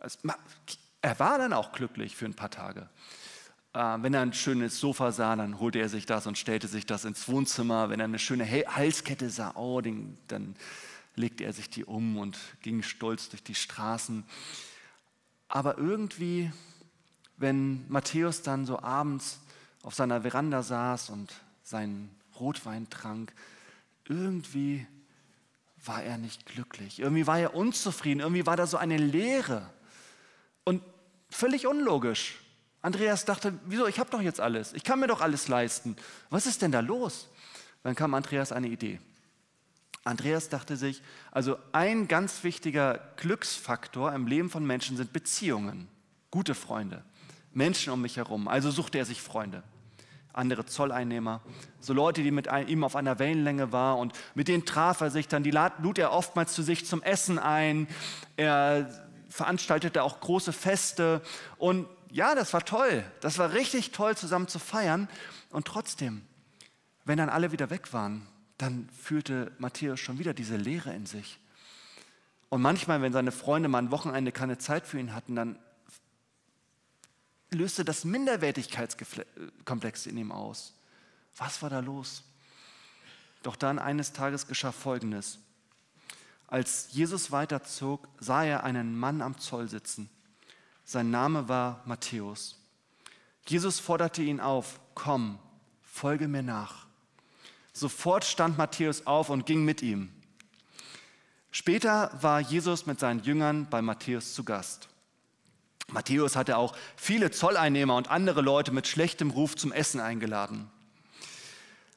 es, 0.01 0.19
er 1.05 1.19
war 1.19 1.37
dann 1.37 1.53
auch 1.53 1.73
glücklich 1.73 2.17
für 2.17 2.25
ein 2.25 2.33
paar 2.33 2.51
Tage. 2.51 2.89
Äh, 3.75 3.79
wenn 3.79 4.15
er 4.15 4.23
ein 4.23 4.33
schönes 4.33 4.81
Sofa 4.81 5.13
sah, 5.13 5.37
dann 5.37 5.61
holte 5.61 5.79
er 5.79 5.91
sich 5.91 6.07
das 6.07 6.27
und 6.27 6.39
stellte 6.39 6.67
sich 6.67 6.87
das 6.87 7.05
ins 7.05 7.29
Wohnzimmer. 7.29 7.91
Wenn 7.91 8.01
er 8.01 8.05
eine 8.05 8.19
schöne 8.19 8.49
Halskette 8.49 9.29
sah, 9.29 9.53
oh, 9.55 9.83
den, 9.83 10.17
dann 10.29 10.57
legte 11.15 11.45
er 11.45 11.53
sich 11.53 11.69
die 11.69 11.85
um 11.85 12.17
und 12.17 12.39
ging 12.63 12.83
stolz 12.83 13.29
durch 13.29 13.43
die 13.43 13.55
Straßen. 13.55 14.25
Aber 15.49 15.77
irgendwie, 15.77 16.51
wenn 17.37 17.87
Matthäus 17.91 18.41
dann 18.41 18.65
so 18.65 18.81
abends 18.81 19.41
auf 19.83 19.95
seiner 19.95 20.23
Veranda 20.23 20.63
saß 20.63 21.11
und 21.11 21.35
seinen 21.63 22.11
Rotwein 22.41 22.89
trank, 22.89 23.35
irgendwie 24.09 24.87
war 25.85 26.03
er 26.03 26.17
nicht 26.17 26.47
glücklich. 26.47 27.01
Irgendwie 27.01 27.27
war 27.27 27.39
er 27.39 27.55
unzufrieden. 27.55 28.21
Irgendwie 28.21 28.47
war 28.47 28.57
da 28.57 28.67
so 28.67 28.79
eine 28.79 28.97
Leere. 28.97 29.69
Völlig 31.35 31.67
unlogisch. 31.67 32.37
Andreas 32.81 33.25
dachte, 33.25 33.59
wieso, 33.67 33.89
ich 33.89 33.99
habe 33.99 34.09
doch 34.09 34.23
jetzt 34.23 34.41
alles, 34.41 34.73
ich 34.73 34.85
kann 34.85 35.01
mir 35.01 35.09
doch 35.09 35.21
alles 35.21 35.49
leisten. 35.49 35.97
Was 36.31 36.47
ist 36.47 36.63
denn 36.63 36.71
da 36.71 36.79
los? 36.79 37.29
Dann 37.83 37.97
kam 37.97 38.15
Andreas 38.15 38.53
eine 38.53 38.69
Idee. 38.69 39.01
Andreas 40.05 40.49
dachte 40.49 40.77
sich, 40.77 41.03
also 41.33 41.57
ein 41.73 42.07
ganz 42.07 42.45
wichtiger 42.45 43.01
Glücksfaktor 43.17 44.13
im 44.13 44.29
Leben 44.29 44.49
von 44.49 44.65
Menschen 44.65 44.97
sind 44.97 45.13
Beziehungen, 45.13 45.89
gute 46.31 46.55
Freunde, 46.55 47.03
Menschen 47.53 47.93
um 47.93 48.01
mich 48.01 48.17
herum. 48.17 48.47
Also 48.47 48.71
suchte 48.71 48.99
er 48.99 49.05
sich 49.05 49.21
Freunde, 49.21 49.65
andere 50.33 50.67
Zolleinnehmer, 50.67 51.41
so 51.81 51.95
Leute, 51.95 52.23
die 52.23 52.31
mit 52.31 52.49
ihm 52.69 52.85
auf 52.85 52.95
einer 52.95 53.19
Wellenlänge 53.19 53.73
waren 53.73 53.99
und 53.99 54.13
mit 54.37 54.47
denen 54.47 54.67
traf 54.67 55.01
er 55.01 55.11
sich 55.11 55.27
dann, 55.27 55.43
die 55.43 55.51
lud 55.51 55.99
er 55.99 56.13
oftmals 56.13 56.53
zu 56.53 56.63
sich 56.63 56.87
zum 56.87 57.03
Essen 57.03 57.41
ein. 57.41 57.89
Er 58.37 59.05
veranstaltete 59.35 60.05
auch 60.05 60.21
große 60.21 60.53
Feste. 60.53 61.21
Und 61.59 61.89
ja, 62.09 62.37
das 62.37 62.53
war 62.53 62.65
toll. 62.65 63.05
Das 63.21 63.39
war 63.39 63.53
richtig 63.53 63.91
toll, 63.91 64.17
zusammen 64.17 64.47
zu 64.47 64.61
feiern. 64.61 65.09
Und 65.51 65.67
trotzdem, 65.67 66.25
wenn 67.05 67.19
dann 67.19 67.29
alle 67.29 67.51
wieder 67.51 67.69
weg 67.69 67.93
waren, 67.93 68.29
dann 68.59 68.89
fühlte 68.91 69.51
Matthäus 69.59 69.99
schon 69.99 70.21
wieder 70.21 70.35
diese 70.35 70.57
Leere 70.57 70.95
in 70.95 71.07
sich. 71.07 71.41
Und 72.49 72.63
manchmal, 72.63 73.03
wenn 73.03 73.13
seine 73.13 73.33
Freunde 73.33 73.69
mal 73.69 73.79
ein 73.79 73.91
Wochenende 73.91 74.31
keine 74.31 74.59
Zeit 74.59 74.87
für 74.87 75.01
ihn 75.01 75.13
hatten, 75.13 75.35
dann 75.35 75.59
löste 77.51 77.85
das 77.85 78.05
Minderwertigkeitskomplex 78.05 80.07
in 80.07 80.17
ihm 80.17 80.31
aus. 80.31 80.75
Was 81.37 81.61
war 81.61 81.71
da 81.71 81.81
los? 81.81 82.23
Doch 83.43 83.57
dann 83.57 83.81
eines 83.81 84.13
Tages 84.13 84.47
geschah 84.47 84.71
Folgendes. 84.71 85.41
Als 86.55 86.93
Jesus 86.93 87.33
weiterzog, 87.33 88.07
sah 88.21 88.45
er 88.45 88.63
einen 88.63 88.97
Mann 88.97 89.23
am 89.23 89.41
Zoll 89.41 89.69
sitzen. 89.69 90.09
Sein 90.85 91.11
Name 91.11 91.49
war 91.49 91.83
Matthäus. 91.85 92.61
Jesus 93.49 93.81
forderte 93.81 94.23
ihn 94.23 94.39
auf, 94.39 94.79
komm, 94.95 95.41
folge 95.83 96.29
mir 96.29 96.45
nach. 96.45 96.87
Sofort 97.73 98.25
stand 98.25 98.57
Matthäus 98.57 99.05
auf 99.05 99.31
und 99.31 99.47
ging 99.47 99.65
mit 99.65 99.83
ihm. 99.83 100.13
Später 101.51 102.17
war 102.21 102.39
Jesus 102.39 102.87
mit 102.87 103.01
seinen 103.01 103.25
Jüngern 103.25 103.69
bei 103.69 103.83
Matthäus 103.83 104.33
zu 104.33 104.45
Gast. 104.45 104.89
Matthäus 105.89 106.37
hatte 106.37 106.57
auch 106.57 106.77
viele 106.95 107.33
Zolleinnehmer 107.33 107.97
und 107.97 108.13
andere 108.13 108.43
Leute 108.43 108.71
mit 108.71 108.87
schlechtem 108.87 109.33
Ruf 109.33 109.57
zum 109.57 109.73
Essen 109.73 109.99
eingeladen. 109.99 110.71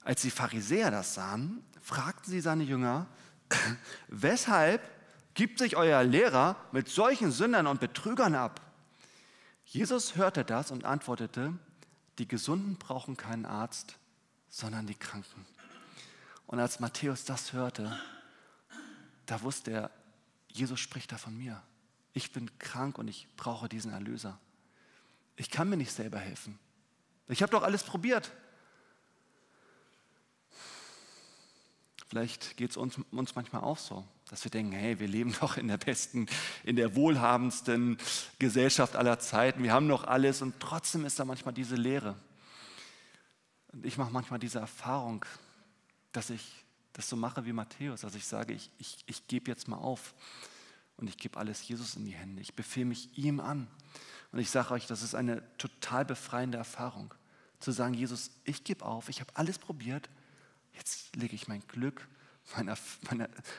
Als 0.03 0.23
die 0.23 0.31
Pharisäer 0.31 0.89
das 0.89 1.13
sahen, 1.13 1.63
fragten 1.79 2.31
sie 2.31 2.41
seine 2.41 2.63
Jünger, 2.63 3.05
Weshalb 4.07 4.81
gibt 5.33 5.59
sich 5.59 5.75
euer 5.75 6.03
Lehrer 6.03 6.55
mit 6.71 6.89
solchen 6.89 7.31
Sündern 7.31 7.67
und 7.67 7.79
Betrügern 7.79 8.35
ab? 8.35 8.61
Jesus 9.65 10.15
hörte 10.15 10.45
das 10.45 10.71
und 10.71 10.85
antwortete, 10.85 11.53
die 12.19 12.27
Gesunden 12.27 12.77
brauchen 12.77 13.17
keinen 13.17 13.45
Arzt, 13.45 13.97
sondern 14.49 14.87
die 14.87 14.95
Kranken. 14.95 15.45
Und 16.47 16.59
als 16.59 16.79
Matthäus 16.79 17.25
das 17.25 17.53
hörte, 17.53 17.99
da 19.25 19.41
wusste 19.41 19.71
er, 19.71 19.91
Jesus 20.47 20.79
spricht 20.79 21.11
da 21.11 21.17
von 21.17 21.37
mir. 21.37 21.61
Ich 22.13 22.31
bin 22.31 22.57
krank 22.57 22.97
und 22.97 23.07
ich 23.07 23.27
brauche 23.35 23.69
diesen 23.69 23.91
Erlöser. 23.91 24.39
Ich 25.35 25.51
kann 25.51 25.69
mir 25.69 25.77
nicht 25.77 25.91
selber 25.91 26.17
helfen. 26.17 26.57
Ich 27.27 27.41
habe 27.41 27.51
doch 27.51 27.63
alles 27.63 27.83
probiert. 27.83 28.31
Vielleicht 32.17 32.57
geht 32.57 32.71
es 32.71 32.77
uns, 32.77 32.99
uns 33.11 33.35
manchmal 33.35 33.61
auch 33.61 33.77
so, 33.77 34.03
dass 34.31 34.43
wir 34.43 34.49
denken, 34.49 34.71
hey, 34.71 34.99
wir 34.99 35.07
leben 35.07 35.35
doch 35.39 35.55
in 35.55 35.67
der 35.67 35.77
besten, 35.77 36.25
in 36.63 36.75
der 36.75 36.95
wohlhabendsten 36.95 37.99
Gesellschaft 38.39 38.95
aller 38.95 39.19
Zeiten. 39.19 39.61
Wir 39.61 39.71
haben 39.71 39.85
noch 39.85 40.03
alles 40.03 40.41
und 40.41 40.59
trotzdem 40.59 41.05
ist 41.05 41.19
da 41.19 41.25
manchmal 41.25 41.53
diese 41.53 41.75
Leere. 41.75 42.15
Und 43.71 43.85
ich 43.85 43.99
mache 43.99 44.09
manchmal 44.11 44.39
diese 44.39 44.57
Erfahrung, 44.57 45.25
dass 46.11 46.31
ich 46.31 46.65
das 46.93 47.07
so 47.07 47.15
mache 47.15 47.45
wie 47.45 47.53
Matthäus, 47.53 48.01
dass 48.01 48.15
ich 48.15 48.25
sage, 48.25 48.53
ich, 48.53 48.71
ich, 48.79 48.97
ich 49.05 49.27
gebe 49.27 49.51
jetzt 49.51 49.67
mal 49.67 49.77
auf 49.77 50.15
und 50.95 51.07
ich 51.07 51.17
gebe 51.17 51.37
alles 51.37 51.67
Jesus 51.67 51.97
in 51.97 52.05
die 52.05 52.15
Hände. 52.15 52.41
Ich 52.41 52.55
befehle 52.55 52.87
mich 52.87 53.15
ihm 53.15 53.39
an. 53.39 53.67
Und 54.31 54.39
ich 54.39 54.49
sage 54.49 54.71
euch, 54.71 54.87
das 54.87 55.03
ist 55.03 55.13
eine 55.13 55.43
total 55.59 56.03
befreiende 56.03 56.57
Erfahrung, 56.57 57.13
zu 57.59 57.69
sagen, 57.69 57.93
Jesus, 57.93 58.31
ich 58.43 58.63
gebe 58.63 58.83
auf, 58.83 59.07
ich 59.07 59.19
habe 59.19 59.29
alles 59.35 59.59
probiert, 59.59 60.09
Jetzt 60.77 61.15
lege 61.15 61.35
ich 61.35 61.47
mein 61.47 61.61
Glück, 61.67 62.07
meine, 62.55 62.75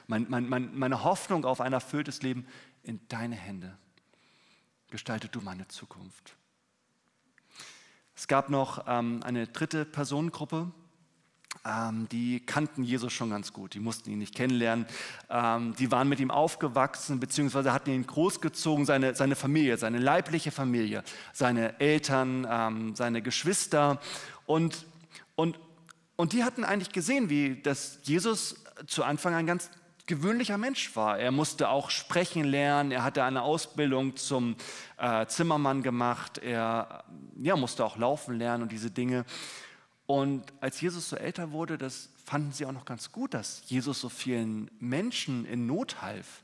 meine, 0.06 0.38
meine, 0.38 0.66
meine, 0.72 1.04
Hoffnung 1.04 1.44
auf 1.44 1.60
ein 1.60 1.72
erfülltes 1.72 2.22
Leben 2.22 2.46
in 2.82 3.00
deine 3.08 3.34
Hände. 3.34 3.76
Gestalte 4.90 5.28
du 5.28 5.40
meine 5.40 5.68
Zukunft. 5.68 6.36
Es 8.14 8.28
gab 8.28 8.48
noch 8.48 8.84
ähm, 8.86 9.22
eine 9.24 9.46
dritte 9.46 9.84
Personengruppe, 9.84 10.72
ähm, 11.64 12.08
die 12.10 12.40
kannten 12.40 12.84
Jesus 12.84 13.12
schon 13.12 13.30
ganz 13.30 13.52
gut. 13.52 13.74
Die 13.74 13.80
mussten 13.80 14.10
ihn 14.10 14.18
nicht 14.18 14.34
kennenlernen. 14.34 14.86
Ähm, 15.28 15.74
die 15.78 15.90
waren 15.90 16.08
mit 16.08 16.20
ihm 16.20 16.30
aufgewachsen, 16.30 17.20
beziehungsweise 17.20 17.72
hatten 17.72 17.90
ihn 17.90 18.06
großgezogen, 18.06 18.86
seine, 18.86 19.14
seine 19.14 19.34
Familie, 19.34 19.76
seine 19.76 19.98
leibliche 19.98 20.50
Familie, 20.50 21.02
seine 21.32 21.78
Eltern, 21.80 22.46
ähm, 22.48 22.94
seine 22.94 23.22
Geschwister. 23.22 24.00
Und, 24.46 24.86
und, 25.34 25.58
und 26.18 26.32
die 26.32 26.42
hatten 26.42 26.64
eigentlich 26.64 26.90
gesehen, 26.90 27.30
wie 27.30 27.62
das 27.62 28.00
Jesus 28.02 28.56
zu 28.88 29.04
Anfang 29.04 29.34
ein 29.34 29.46
ganz 29.46 29.70
gewöhnlicher 30.06 30.58
Mensch 30.58 30.96
war. 30.96 31.16
Er 31.16 31.30
musste 31.30 31.68
auch 31.68 31.90
sprechen 31.90 32.42
lernen, 32.42 32.90
er 32.90 33.04
hatte 33.04 33.22
eine 33.22 33.42
Ausbildung 33.42 34.16
zum 34.16 34.56
äh, 34.96 35.26
Zimmermann 35.26 35.84
gemacht, 35.84 36.38
er 36.38 37.04
ja, 37.36 37.54
musste 37.54 37.84
auch 37.84 37.96
laufen 37.96 38.36
lernen 38.36 38.64
und 38.64 38.72
diese 38.72 38.90
Dinge. 38.90 39.24
Und 40.06 40.52
als 40.60 40.80
Jesus 40.80 41.08
so 41.08 41.14
älter 41.14 41.52
wurde, 41.52 41.78
das 41.78 42.08
fanden 42.24 42.50
sie 42.50 42.66
auch 42.66 42.72
noch 42.72 42.84
ganz 42.84 43.12
gut, 43.12 43.32
dass 43.32 43.62
Jesus 43.66 44.00
so 44.00 44.08
vielen 44.08 44.72
Menschen 44.80 45.44
in 45.44 45.66
Not 45.68 46.02
half 46.02 46.42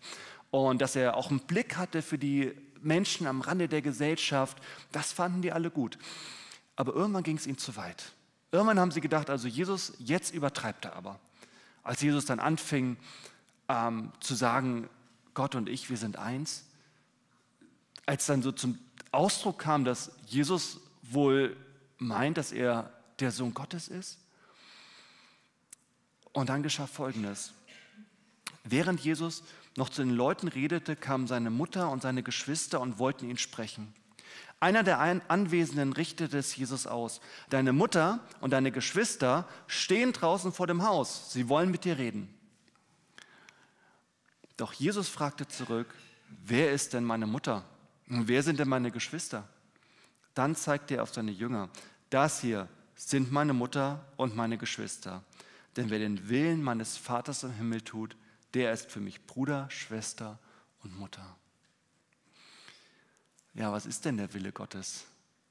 und 0.52 0.80
dass 0.82 0.94
er 0.94 1.16
auch 1.16 1.30
einen 1.30 1.40
Blick 1.40 1.76
hatte 1.76 2.00
für 2.00 2.18
die 2.18 2.52
Menschen 2.80 3.26
am 3.26 3.40
Rande 3.40 3.66
der 3.66 3.82
Gesellschaft. 3.82 4.56
Das 4.92 5.12
fanden 5.12 5.42
die 5.42 5.50
alle 5.50 5.72
gut. 5.72 5.98
Aber 6.76 6.94
irgendwann 6.94 7.24
ging 7.24 7.38
es 7.38 7.48
ihnen 7.48 7.58
zu 7.58 7.74
weit. 7.74 8.12
Irgendwann 8.54 8.78
haben 8.78 8.92
sie 8.92 9.00
gedacht, 9.00 9.30
also 9.30 9.48
Jesus, 9.48 9.94
jetzt 9.98 10.32
übertreibt 10.32 10.84
er 10.84 10.94
aber. 10.94 11.18
Als 11.82 12.00
Jesus 12.00 12.24
dann 12.24 12.38
anfing 12.38 12.96
ähm, 13.68 14.12
zu 14.20 14.36
sagen, 14.36 14.88
Gott 15.34 15.56
und 15.56 15.68
ich, 15.68 15.90
wir 15.90 15.96
sind 15.96 16.20
eins, 16.20 16.64
als 18.06 18.26
dann 18.26 18.42
so 18.42 18.52
zum 18.52 18.78
Ausdruck 19.10 19.58
kam, 19.58 19.84
dass 19.84 20.12
Jesus 20.26 20.78
wohl 21.02 21.56
meint, 21.98 22.38
dass 22.38 22.52
er 22.52 22.92
der 23.18 23.32
Sohn 23.32 23.54
Gottes 23.54 23.88
ist? 23.88 24.20
Und 26.32 26.48
dann 26.48 26.62
geschah 26.62 26.86
Folgendes. 26.86 27.54
Während 28.62 29.00
Jesus 29.00 29.42
noch 29.74 29.88
zu 29.88 30.04
den 30.04 30.14
Leuten 30.14 30.46
redete, 30.46 30.94
kamen 30.94 31.26
seine 31.26 31.50
Mutter 31.50 31.90
und 31.90 32.02
seine 32.02 32.22
Geschwister 32.22 32.80
und 32.80 33.00
wollten 33.00 33.28
ihn 33.28 33.36
sprechen. 33.36 33.92
Einer 34.60 34.82
der 34.82 34.98
Anwesenden 34.98 35.92
richtete 35.92 36.38
es 36.38 36.56
Jesus 36.56 36.86
aus. 36.86 37.20
Deine 37.50 37.72
Mutter 37.72 38.20
und 38.40 38.52
deine 38.52 38.72
Geschwister 38.72 39.46
stehen 39.66 40.12
draußen 40.12 40.52
vor 40.52 40.66
dem 40.66 40.82
Haus. 40.82 41.32
Sie 41.32 41.48
wollen 41.48 41.70
mit 41.70 41.84
dir 41.84 41.98
reden. 41.98 42.32
Doch 44.56 44.72
Jesus 44.72 45.08
fragte 45.08 45.46
zurück, 45.48 45.92
wer 46.46 46.72
ist 46.72 46.92
denn 46.92 47.04
meine 47.04 47.26
Mutter? 47.26 47.64
Und 48.08 48.28
wer 48.28 48.42
sind 48.42 48.60
denn 48.60 48.68
meine 48.68 48.90
Geschwister? 48.90 49.48
Dann 50.34 50.56
zeigte 50.56 50.96
er 50.96 51.02
auf 51.02 51.12
seine 51.12 51.30
Jünger. 51.30 51.68
Das 52.10 52.40
hier 52.40 52.68
sind 52.94 53.32
meine 53.32 53.52
Mutter 53.52 54.04
und 54.16 54.36
meine 54.36 54.58
Geschwister. 54.58 55.22
Denn 55.76 55.90
wer 55.90 55.98
den 55.98 56.28
Willen 56.28 56.62
meines 56.62 56.96
Vaters 56.96 57.42
im 57.42 57.52
Himmel 57.52 57.82
tut, 57.82 58.16
der 58.54 58.72
ist 58.72 58.90
für 58.90 59.00
mich 59.00 59.26
Bruder, 59.26 59.68
Schwester 59.70 60.38
und 60.82 60.96
Mutter. 60.96 61.36
Ja, 63.54 63.72
was 63.72 63.86
ist 63.86 64.04
denn 64.04 64.16
der 64.16 64.34
Wille 64.34 64.52
Gottes? 64.52 65.06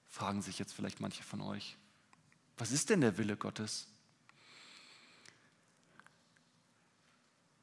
Fragen 0.10 0.42
sich 0.42 0.60
jetzt 0.60 0.74
vielleicht 0.74 1.00
manche 1.00 1.24
von 1.24 1.42
euch. 1.42 1.78
Was 2.58 2.72
ist 2.72 2.90
denn 2.90 3.02
der 3.02 3.18
Wille 3.18 3.38
Gottes? 3.38 3.88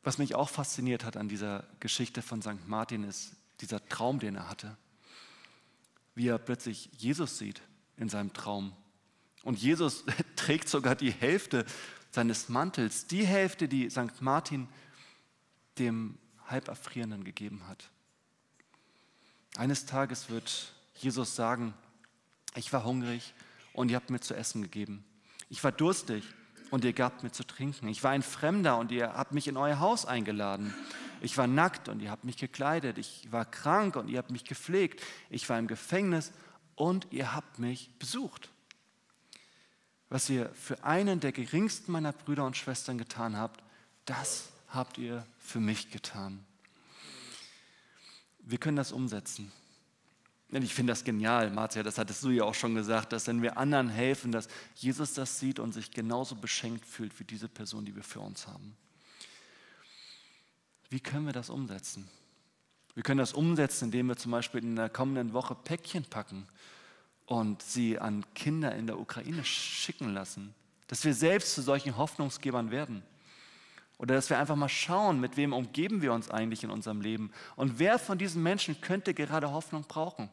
Was 0.03 0.19
mich 0.19 0.35
auch 0.35 0.49
fasziniert 0.49 1.05
hat 1.05 1.17
an 1.17 1.29
dieser 1.29 1.67
Geschichte 1.79 2.23
von 2.23 2.41
St. 2.41 2.67
Martin 2.67 3.05
ist 3.05 3.37
dieser 3.61 3.87
Traum, 3.89 4.19
den 4.19 4.37
er 4.37 4.49
hatte. 4.49 4.77
Wie 6.15 6.29
er 6.29 6.39
plötzlich 6.39 6.89
Jesus 6.97 7.39
sieht 7.39 7.61
in 7.97 8.09
seinem 8.09 8.33
Traum 8.33 8.75
und 9.43 9.59
Jesus 9.59 10.05
trägt 10.37 10.69
sogar 10.69 10.95
die 10.95 11.13
Hälfte 11.13 11.67
seines 12.11 12.49
Mantels, 12.49 13.07
die 13.07 13.27
Hälfte, 13.27 13.69
die 13.69 13.91
St. 13.91 14.21
Martin 14.21 14.69
dem 15.79 16.19
Halberfrierenden 16.47 17.25
gegeben 17.25 17.67
hat. 17.69 17.91
Eines 19.57 19.87
Tages 19.87 20.31
wird 20.31 20.73
Jesus 20.95 21.35
sagen, 21.35 21.75
ich 22.55 22.73
war 22.73 22.85
hungrig 22.85 23.35
und 23.73 23.91
ihr 23.91 23.97
habt 23.97 24.11
mir 24.11 24.21
zu 24.21 24.35
essen 24.35 24.63
gegeben. 24.63 25.05
Ich 25.49 25.63
war 25.65 25.73
durstig 25.73 26.25
und 26.71 26.85
ihr 26.85 26.93
gabt 26.93 27.23
mir 27.23 27.33
zu 27.33 27.45
trinken. 27.45 27.89
Ich 27.89 28.03
war 28.05 28.13
ein 28.13 28.23
Fremder 28.23 28.79
und 28.79 28.93
ihr 28.93 29.13
habt 29.15 29.33
mich 29.33 29.49
in 29.49 29.57
euer 29.57 29.81
Haus 29.81 30.07
eingeladen. 30.07 30.75
Ich 31.21 31.37
war 31.37 31.47
nackt 31.47 31.89
und 31.89 32.01
ihr 32.01 32.11
habt 32.11 32.25
mich 32.25 32.37
gekleidet. 32.37 32.99
Ich 32.99 33.29
war 33.31 33.45
krank 33.45 33.97
und 33.97 34.09
ihr 34.09 34.19
habt 34.19 34.31
mich 34.31 34.45
gepflegt. 34.45 35.03
Ich 35.29 35.49
war 35.49 35.59
im 35.59 35.67
Gefängnis 35.67 36.33
und 36.77 37.07
ihr 37.11 37.35
habt 37.35 37.59
mich 37.59 37.91
besucht 37.99 38.51
was 40.11 40.29
ihr 40.29 40.51
für 40.55 40.85
einen 40.85 41.21
der 41.21 41.33
geringsten 41.33 41.93
meiner 41.93 42.13
Brüder 42.13 42.45
und 42.45 42.57
Schwestern 42.57 42.99
getan 42.99 43.37
habt, 43.37 43.63
das 44.05 44.51
habt 44.69 44.99
ihr 44.99 45.25
für 45.39 45.61
mich 45.61 45.91
getan. 45.91 46.45
Wir 48.43 48.59
können 48.59 48.77
das 48.77 48.93
umsetzen. 48.93 49.53
Und 50.53 50.63
ich 50.63 50.75
finde 50.75 50.93
das 50.93 51.05
genial, 51.05 51.51
Marcia, 51.51 51.83
das 51.83 51.99
hattest 51.99 52.25
du 52.25 52.31
ja 52.31 52.43
auch 52.43 52.55
schon 52.55 52.75
gesagt, 52.75 53.13
dass 53.13 53.29
wenn 53.29 53.41
wir 53.41 53.57
anderen 53.57 53.89
helfen, 53.89 54.33
dass 54.33 54.49
Jesus 54.75 55.15
das 55.15 55.39
sieht 55.39 55.61
und 55.61 55.73
sich 55.73 55.93
genauso 55.93 56.35
beschenkt 56.35 56.85
fühlt 56.85 57.19
wie 57.21 57.25
diese 57.25 57.49
Person, 57.49 57.85
die 57.85 57.95
wir 57.95 58.03
für 58.03 58.21
uns 58.21 58.49
haben. 58.49 58.77
Wie 60.89 60.99
können 60.99 61.27
wir 61.27 61.33
das 61.33 61.51
umsetzen? 61.51 62.09
Wir 62.95 63.05
können 63.05 63.19
das 63.19 63.33
umsetzen, 63.33 63.87
indem 63.87 64.09
wir 64.09 64.17
zum 64.17 64.33
Beispiel 64.33 64.63
in 64.63 64.75
der 64.75 64.89
kommenden 64.89 65.33
Woche 65.33 65.55
Päckchen 65.55 66.05
packen 66.05 66.49
und 67.27 67.63
sie 67.63 68.01
an 68.01 68.25
Kinder 68.35 68.75
in 68.75 68.89
der 68.89 68.99
Ukraine 68.99 69.45
schicken 69.45 70.13
lassen. 70.13 70.53
Dass 70.89 71.05
wir 71.05 71.15
selbst 71.15 71.55
zu 71.55 71.63
solchen 71.63 71.97
Hoffnungsgebern 71.97 72.73
werden. 72.73 73.05
Oder 74.01 74.15
dass 74.15 74.31
wir 74.31 74.39
einfach 74.39 74.57
mal 74.57 74.71
schauen, 74.71 75.21
mit 75.21 75.37
wem 75.37 75.53
umgeben 75.53 76.01
wir 76.01 76.15
uns 76.15 76.31
eigentlich 76.31 76.65
in 76.65 76.71
unserem 76.71 77.03
Leben 77.03 77.31
und 77.55 77.79
wer 77.79 77.99
von 77.99 78.17
diesen 78.17 78.43
Menschen 78.43 78.81
könnte 78.81 79.13
gerade 79.13 79.53
Hoffnung 79.53 79.85
brauchen. 79.87 80.31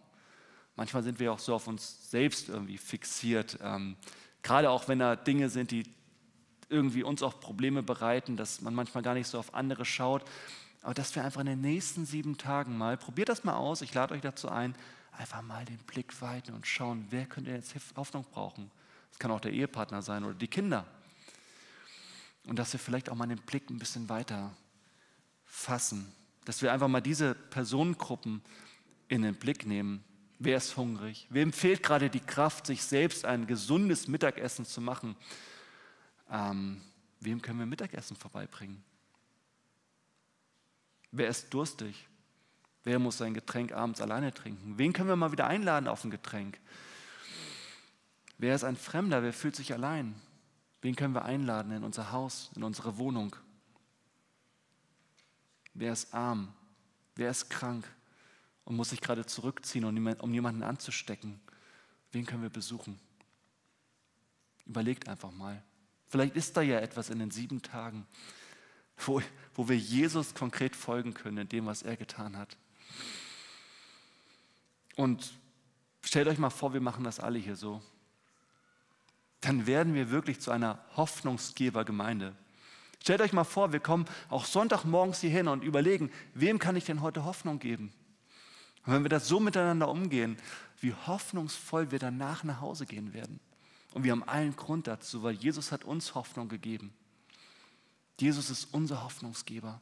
Manchmal 0.78 1.04
sind 1.04 1.20
wir 1.20 1.34
auch 1.34 1.40
so 1.40 1.54
auf 1.54 1.68
uns 1.68 2.10
selbst 2.10 2.48
irgendwie 2.48 2.78
fixiert, 2.78 3.60
ähm, 3.62 3.98
gerade 4.42 4.70
auch 4.70 4.88
wenn 4.88 5.00
da 5.00 5.18
Dinge 5.18 5.50
sind, 5.50 5.72
die 5.72 5.84
irgendwie 6.70 7.04
uns 7.04 7.22
auch 7.22 7.42
Probleme 7.42 7.84
bereiten, 7.84 8.38
dass 8.38 8.62
man 8.62 8.74
manchmal 8.74 9.04
gar 9.04 9.16
nicht 9.16 9.28
so 9.28 9.38
auf 9.38 9.54
andere 9.54 9.84
schaut. 9.84 10.24
Aber 10.82 10.94
dass 10.94 11.14
wir 11.16 11.26
einfach 11.26 11.42
in 11.42 11.48
den 11.48 11.62
nächsten 11.62 12.06
sieben 12.06 12.38
Tagen 12.38 12.78
mal, 12.78 12.96
probiert 12.96 13.28
das 13.28 13.44
mal 13.44 13.56
aus, 13.56 13.82
ich 13.82 13.94
lade 13.94 14.14
euch 14.14 14.22
dazu 14.22 14.48
ein, 14.48 14.76
einfach 15.12 15.42
mal 15.42 15.66
den 15.66 15.80
Blick 15.80 16.22
weiten 16.22 16.54
und 16.54 16.66
schauen, 16.66 17.08
wer 17.10 17.26
könnte 17.26 17.52
jetzt 17.52 17.76
Hoffnung 17.98 18.26
brauchen. 18.32 18.72
Das 19.10 19.20
kann 19.20 19.32
auch 19.32 19.42
der 19.42 19.52
Ehepartner 19.52 20.02
sein 20.02 20.24
oder 20.24 20.36
die 20.36 20.48
Kinder. 20.48 20.86
Und 22.48 22.58
dass 22.58 22.74
wir 22.74 22.80
vielleicht 22.80 23.10
auch 23.10 23.16
mal 23.16 23.28
den 23.28 23.42
Blick 23.42 23.70
ein 23.70 23.78
bisschen 23.78 24.10
weiter 24.10 24.56
fassen. 25.46 26.12
Dass 26.46 26.62
wir 26.62 26.72
einfach 26.72 26.88
mal 26.88 27.02
diese 27.02 27.36
Personengruppen 27.36 28.42
in 29.10 29.22
den 29.22 29.36
Blick 29.36 29.66
nehmen. 29.66 30.04
Wer 30.40 30.58
ist 30.58 30.78
hungrig? 30.78 31.28
Wem 31.30 31.52
fehlt 31.52 31.84
gerade 31.84 32.10
die 32.10 32.20
Kraft, 32.20 32.68
sich 32.68 32.84
selbst 32.84 33.26
ein 33.26 33.48
gesundes 33.48 34.08
Mittagessen 34.08 34.66
zu 34.66 34.82
machen? 34.82 35.16
Ähm, 36.32 36.82
wem 37.20 37.42
können 37.42 37.60
wir 37.60 37.66
Mittagessen 37.66 38.16
vorbeibringen? 38.16 38.84
Wer 41.12 41.30
ist 41.30 41.54
durstig? 41.54 42.08
Wer 42.84 43.00
muss 43.00 43.18
sein 43.18 43.34
Getränk 43.34 43.74
abends 43.74 44.00
alleine 44.00 44.34
trinken? 44.34 44.78
Wen 44.78 44.94
können 44.94 45.10
wir 45.10 45.16
mal 45.16 45.32
wieder 45.32 45.48
einladen 45.48 45.88
auf 45.88 46.04
ein 46.04 46.12
Getränk? 46.12 46.60
Wer 48.38 48.56
ist 48.56 48.64
ein 48.64 48.78
Fremder? 48.78 49.24
Wer 49.24 49.34
fühlt 49.34 49.56
sich 49.56 49.74
allein? 49.74 50.16
Wen 50.82 50.96
können 50.96 51.14
wir 51.14 51.26
einladen 51.26 51.72
in 51.72 51.84
unser 51.84 52.12
Haus, 52.12 52.52
in 52.56 52.64
unsere 52.64 52.98
Wohnung? 52.98 53.36
Wer 55.74 55.94
ist 55.94 56.14
arm? 56.14 56.54
Wer 57.16 57.30
ist 57.32 57.50
krank 57.50 57.92
und 58.64 58.76
muss 58.76 58.90
sich 58.90 59.02
gerade 59.02 59.26
zurückziehen, 59.26 59.86
um 60.20 60.34
jemanden 60.34 60.64
anzustecken? 60.64 61.40
Wen 62.12 62.26
können 62.26 62.44
wir 62.44 62.50
besuchen? 62.50 63.00
Überlegt 64.66 65.08
einfach 65.08 65.32
mal. 65.32 65.64
Vielleicht 66.08 66.36
ist 66.36 66.56
da 66.56 66.62
ja 66.62 66.80
etwas 66.80 67.10
in 67.10 67.20
den 67.20 67.32
sieben 67.32 67.62
Tagen, 67.62 68.06
wo, 68.98 69.22
wo 69.56 69.68
wir 69.68 69.78
Jesus 69.78 70.34
konkret 70.34 70.76
folgen 70.76 71.14
können 71.14 71.40
in 71.40 71.50
dem, 71.50 71.66
was 71.66 71.82
er 71.82 71.98
getan 71.98 72.38
hat. 72.38 72.58
Und 74.96 75.34
stellt 76.02 76.28
euch 76.28 76.40
mal 76.40 76.50
vor, 76.50 76.74
wir 76.74 76.82
machen 76.82 77.04
das 77.04 77.20
alle 77.20 77.40
hier 77.40 77.56
so. 77.56 77.82
Dann 79.42 79.68
werden 79.68 79.94
wir 79.94 80.10
wirklich 80.10 80.40
zu 80.40 80.52
einer 80.52 80.84
Hoffnungsgebergemeinde. 80.96 82.36
Stellt 83.02 83.22
euch 83.22 83.34
mal 83.34 83.44
vor, 83.44 83.72
wir 83.72 83.80
kommen 83.80 84.06
auch 84.30 84.46
Sonntagmorgens 84.46 85.22
hier 85.22 85.30
hin 85.30 85.48
und 85.48 85.64
überlegen, 85.64 86.12
wem 86.34 86.60
kann 86.60 86.76
ich 86.76 86.86
denn 86.86 87.02
heute 87.02 87.24
Hoffnung 87.24 87.60
geben? 87.60 87.94
Und 88.86 88.94
wenn 88.94 89.04
wir 89.04 89.10
das 89.10 89.28
so 89.28 89.40
miteinander 89.40 89.90
umgehen, 89.90 90.38
wie 90.80 90.94
hoffnungsvoll 90.94 91.92
wir 91.92 92.00
danach 92.00 92.44
nach 92.44 92.62
Hause 92.62 92.86
gehen 92.86 93.14
werden. 93.14 93.40
Und 93.94 94.04
wir 94.04 94.12
haben 94.12 94.24
allen 94.24 94.56
Grund 94.56 94.88
dazu, 94.88 95.24
weil 95.24 95.34
Jesus 95.34 95.72
hat 95.72 95.84
uns 95.84 96.16
Hoffnung 96.16 96.50
gegeben. 96.50 96.94
Jesus 98.20 98.50
ist 98.50 98.74
unser 98.74 99.04
Hoffnungsgeber. 99.04 99.82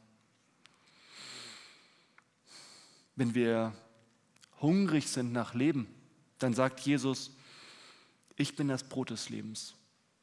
Wenn 3.14 3.34
wir 3.34 3.74
hungrig 4.60 5.08
sind 5.08 5.32
nach 5.32 5.54
Leben, 5.54 5.86
dann 6.38 6.54
sagt 6.54 6.80
Jesus, 6.80 7.35
ich 8.36 8.56
bin 8.56 8.68
das 8.68 8.84
Brot 8.84 9.10
des 9.10 9.28
Lebens. 9.28 9.74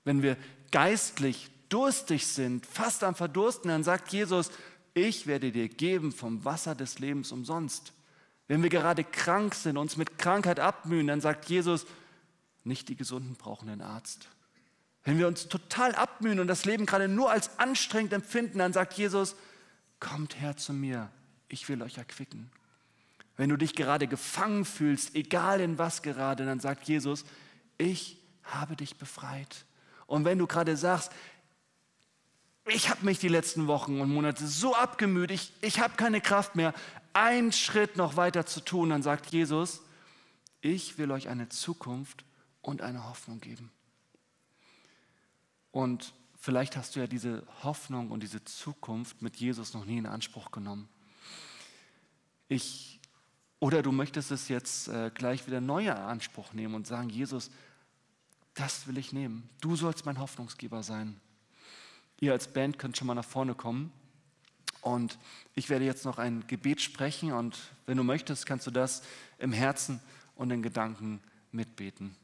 Wenn 0.04 0.21
wir 0.21 0.38
geistlich 0.71 1.49
durstig 1.69 2.28
sind, 2.28 2.65
fast 2.65 3.04
am 3.04 3.15
Verdursten, 3.15 3.69
dann 3.69 3.84
sagt 3.84 4.13
Jesus, 4.13 4.52
ich 4.93 5.26
werde 5.26 5.52
dir 5.52 5.69
geben 5.69 6.12
vom 6.12 6.45
Wasser 6.45 6.76
des 6.76 6.99
Lebens 6.99 7.32
umsonst. 7.32 7.93
Wenn 8.47 8.62
wir 8.62 8.69
gerade 8.69 9.04
krank 9.04 9.56
sind, 9.56 9.78
uns 9.78 9.97
mit 9.97 10.17
Krankheit 10.17 10.60
abmühen, 10.60 11.08
dann 11.08 11.21
sagt 11.21 11.49
Jesus, 11.49 11.86
nicht 12.63 12.89
die 12.89 12.95
Gesunden 12.95 13.36
brauchen 13.36 13.69
einen 13.69 13.82
Arzt. 13.82 14.30
Wenn 15.04 15.17
wir 15.17 15.28
uns 15.28 15.47
total 15.47 15.95
abmühen 15.95 16.39
und 16.39 16.47
das 16.47 16.65
Leben 16.65 16.86
gerade 16.86 17.08
nur 17.08 17.32
als 17.32 17.60
anstrengend 17.60 18.13
empfinden, 18.13 18.60
dann 18.60 18.73
sagt 18.73 18.93
Jesus, 18.93 19.36
kommt 19.99 20.39
her 20.39 20.56
zu 20.56 20.73
mir, 20.73 21.10
ich 21.49 21.67
will 21.67 21.82
euch 21.82 21.97
erquicken. 21.97 22.52
Wenn 23.36 23.49
du 23.49 23.58
dich 23.58 23.73
gerade 23.73 24.08
gefangen 24.08 24.63
fühlst, 24.63 25.15
egal 25.15 25.60
in 25.60 25.78
was 25.78 26.04
gerade, 26.04 26.45
dann 26.45 26.60
sagt 26.60 26.88
Jesus, 26.88 27.26
ich 27.78 28.18
habe 28.44 28.76
dich 28.76 28.98
befreit. 28.98 29.66
Und 30.06 30.26
wenn 30.26 30.38
du 30.38 30.48
gerade 30.48 30.76
sagst, 30.78 31.12
ich 32.66 32.90
habe 32.90 33.06
mich 33.06 33.20
die 33.20 33.28
letzten 33.28 33.68
Wochen 33.68 34.00
und 34.00 34.10
Monate 34.10 34.48
so 34.48 34.76
abgemüht, 34.76 35.32
ich, 35.32 35.52
ich 35.62 35.80
habe 35.80 35.96
keine 35.96 36.22
Kraft 36.22 36.56
mehr, 36.56 36.74
einen 37.14 37.52
Schritt 37.52 37.98
noch 37.98 38.16
weiter 38.16 38.46
zu 38.46 38.62
tun, 38.62 38.90
dann 38.90 39.04
sagt 39.04 39.28
Jesus, 39.28 39.82
ich 40.62 40.98
will 40.98 41.12
euch 41.12 41.28
eine 41.28 41.50
Zukunft 41.50 42.24
und 42.62 42.82
eine 42.82 43.08
Hoffnung 43.10 43.42
geben. 43.42 43.72
Und 45.72 46.14
vielleicht 46.40 46.78
hast 46.78 46.96
du 46.96 47.00
ja 47.00 47.08
diese 47.08 47.46
Hoffnung 47.64 48.12
und 48.12 48.22
diese 48.22 48.44
Zukunft 48.46 49.22
mit 49.22 49.36
Jesus 49.38 49.74
noch 49.74 49.86
nie 49.86 49.98
in 49.98 50.06
Anspruch 50.06 50.52
genommen. 50.52 50.88
Ich, 52.48 53.00
oder 53.63 53.82
du 53.82 53.93
möchtest 53.93 54.30
es 54.30 54.49
jetzt 54.49 54.89
äh, 54.89 55.10
gleich 55.13 55.47
wieder 55.47 55.62
neu 55.62 55.84
in 55.84 55.91
Anspruch 55.91 56.52
nehmen 56.52 56.76
und 56.76 56.86
sagen, 56.86 57.10
Jesus, 57.10 57.49
das 58.56 58.88
will 58.88 58.97
ich 58.97 59.13
nehmen. 59.13 59.49
Du 59.62 59.78
sollst 59.78 60.06
mein 60.06 60.19
Hoffnungsgeber 60.19 60.84
sein. 60.84 61.17
Ihr 62.19 62.34
als 62.34 62.52
Band 62.52 62.78
könnt 62.78 62.97
schon 62.97 63.08
mal 63.08 63.13
nach 63.13 63.23
vorne 63.23 63.56
kommen. 63.56 63.93
Und 64.82 65.17
ich 65.56 65.69
werde 65.69 65.86
jetzt 65.86 66.04
noch 66.04 66.17
ein 66.17 66.45
Gebet 66.47 66.82
sprechen 66.82 67.32
und 67.32 67.58
wenn 67.86 67.95
du 67.95 68.04
möchtest, 68.04 68.45
kannst 68.45 68.67
du 68.67 68.71
das 68.71 69.02
im 69.38 69.54
Herzen 69.54 70.02
und 70.36 70.52
in 70.52 70.62
Gedanken 70.62 71.21
mitbeten. 71.54 72.17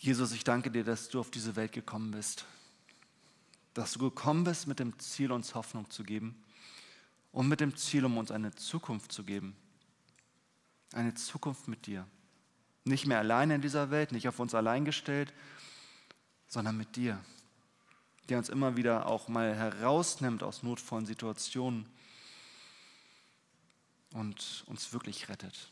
Jesus, 0.00 0.32
ich 0.32 0.42
danke 0.42 0.68
dir, 0.72 0.82
dass 0.82 1.10
du 1.10 1.20
auf 1.20 1.30
diese 1.30 1.54
Welt 1.54 1.70
gekommen 1.70 2.10
bist. 2.10 2.44
Dass 3.74 3.92
du 3.92 3.98
gekommen 3.98 4.44
bist 4.44 4.66
mit 4.66 4.78
dem 4.78 4.98
Ziel, 4.98 5.32
uns 5.32 5.54
Hoffnung 5.54 5.90
zu 5.90 6.04
geben 6.04 6.42
und 7.32 7.48
mit 7.48 7.60
dem 7.60 7.76
Ziel, 7.76 8.04
um 8.04 8.18
uns 8.18 8.30
eine 8.30 8.54
Zukunft 8.54 9.12
zu 9.12 9.24
geben. 9.24 9.56
Eine 10.92 11.14
Zukunft 11.14 11.68
mit 11.68 11.86
dir. 11.86 12.06
Nicht 12.84 13.06
mehr 13.06 13.18
alleine 13.18 13.54
in 13.54 13.62
dieser 13.62 13.90
Welt, 13.90 14.12
nicht 14.12 14.28
auf 14.28 14.38
uns 14.38 14.54
allein 14.54 14.84
gestellt, 14.84 15.32
sondern 16.48 16.76
mit 16.76 16.96
dir, 16.96 17.18
der 18.28 18.38
uns 18.38 18.48
immer 18.48 18.76
wieder 18.76 19.06
auch 19.06 19.28
mal 19.28 19.54
herausnimmt 19.54 20.42
aus 20.42 20.62
notvollen 20.62 21.06
Situationen 21.06 21.86
und 24.12 24.64
uns 24.66 24.92
wirklich 24.92 25.28
rettet. 25.28 25.70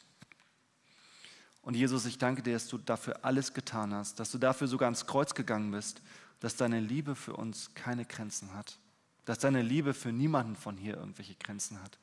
Und 1.62 1.74
Jesus, 1.74 2.06
ich 2.06 2.18
danke 2.18 2.42
dir, 2.42 2.54
dass 2.54 2.68
du 2.68 2.78
dafür 2.78 3.24
alles 3.24 3.52
getan 3.52 3.94
hast, 3.94 4.18
dass 4.18 4.30
du 4.30 4.38
dafür 4.38 4.66
sogar 4.66 4.86
ans 4.86 5.06
Kreuz 5.06 5.34
gegangen 5.34 5.70
bist, 5.70 6.00
dass 6.40 6.56
deine 6.56 6.80
Liebe 6.80 7.14
für 7.14 7.34
uns 7.34 7.74
keine 7.74 8.04
Grenzen 8.04 8.54
hat, 8.54 8.78
dass 9.26 9.38
deine 9.38 9.62
Liebe 9.62 9.92
für 9.92 10.10
niemanden 10.10 10.56
von 10.56 10.76
hier 10.76 10.96
irgendwelche 10.96 11.34
Grenzen 11.34 11.82
hat. 11.82 11.98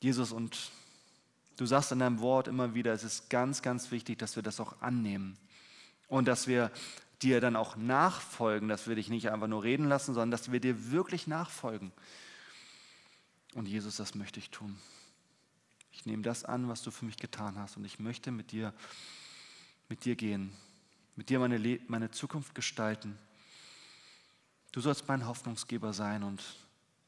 Jesus, 0.00 0.32
und 0.32 0.70
du 1.58 1.66
sagst 1.66 1.92
in 1.92 1.98
deinem 1.98 2.20
Wort 2.20 2.48
immer 2.48 2.74
wieder, 2.74 2.94
es 2.94 3.04
ist 3.04 3.28
ganz, 3.28 3.60
ganz 3.60 3.90
wichtig, 3.90 4.18
dass 4.18 4.34
wir 4.34 4.42
das 4.42 4.60
auch 4.60 4.80
annehmen 4.80 5.36
und 6.08 6.26
dass 6.26 6.46
wir 6.46 6.70
dir 7.20 7.42
dann 7.42 7.54
auch 7.54 7.76
nachfolgen, 7.76 8.68
dass 8.68 8.88
wir 8.88 8.94
dich 8.94 9.10
nicht 9.10 9.30
einfach 9.30 9.46
nur 9.46 9.62
reden 9.62 9.86
lassen, 9.86 10.14
sondern 10.14 10.30
dass 10.30 10.50
wir 10.50 10.60
dir 10.60 10.90
wirklich 10.90 11.26
nachfolgen. 11.26 11.92
Und 13.54 13.68
Jesus, 13.68 13.96
das 13.96 14.14
möchte 14.14 14.38
ich 14.38 14.48
tun. 14.48 14.78
Ich 16.00 16.06
nehme 16.06 16.22
das 16.22 16.46
an, 16.46 16.66
was 16.66 16.80
du 16.80 16.90
für 16.90 17.04
mich 17.04 17.18
getan 17.18 17.58
hast 17.58 17.76
und 17.76 17.84
ich 17.84 17.98
möchte 17.98 18.30
mit 18.30 18.52
dir, 18.52 18.72
mit 19.90 20.06
dir 20.06 20.16
gehen, 20.16 20.50
mit 21.14 21.28
dir 21.28 21.38
meine, 21.38 21.58
Le 21.58 21.78
meine 21.88 22.10
Zukunft 22.10 22.54
gestalten. 22.54 23.18
Du 24.72 24.80
sollst 24.80 25.06
mein 25.08 25.26
Hoffnungsgeber 25.26 25.92
sein 25.92 26.22
und 26.22 26.42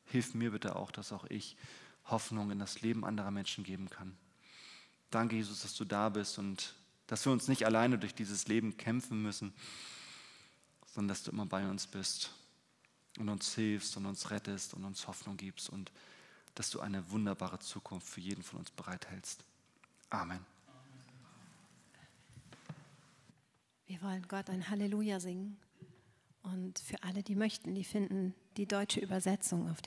hilf 0.04 0.34
mir 0.34 0.50
bitte 0.50 0.76
auch, 0.76 0.90
dass 0.90 1.10
auch 1.10 1.24
ich 1.30 1.56
Hoffnung 2.04 2.50
in 2.50 2.58
das 2.58 2.82
Leben 2.82 3.06
anderer 3.06 3.30
Menschen 3.30 3.64
geben 3.64 3.88
kann. 3.88 4.14
Danke, 5.10 5.36
Jesus, 5.36 5.62
dass 5.62 5.74
du 5.74 5.86
da 5.86 6.10
bist 6.10 6.38
und 6.38 6.74
dass 7.06 7.24
wir 7.24 7.32
uns 7.32 7.48
nicht 7.48 7.64
alleine 7.64 7.98
durch 7.98 8.14
dieses 8.14 8.46
Leben 8.46 8.76
kämpfen 8.76 9.22
müssen, 9.22 9.54
sondern 10.84 11.08
dass 11.08 11.22
du 11.22 11.30
immer 11.30 11.46
bei 11.46 11.66
uns 11.66 11.86
bist 11.86 12.30
und 13.18 13.30
uns 13.30 13.54
hilfst 13.54 13.96
und 13.96 14.04
uns 14.04 14.30
rettest 14.30 14.74
und 14.74 14.84
uns 14.84 15.06
Hoffnung 15.06 15.38
gibst 15.38 15.70
und 15.70 15.90
dass 16.54 16.70
du 16.70 16.80
eine 16.80 17.10
wunderbare 17.10 17.58
Zukunft 17.58 18.06
für 18.06 18.20
jeden 18.20 18.42
von 18.42 18.58
uns 18.58 18.70
bereithältst. 18.70 19.44
Amen. 20.10 20.44
Wir 23.86 24.02
wollen 24.02 24.26
Gott 24.28 24.50
ein 24.50 24.68
Halleluja 24.68 25.20
singen. 25.20 25.58
Und 26.42 26.78
für 26.78 27.02
alle, 27.02 27.22
die 27.22 27.36
möchten, 27.36 27.74
die 27.74 27.84
finden 27.84 28.34
die 28.56 28.66
deutsche 28.66 29.00
Übersetzung 29.00 29.70
auf 29.70 29.80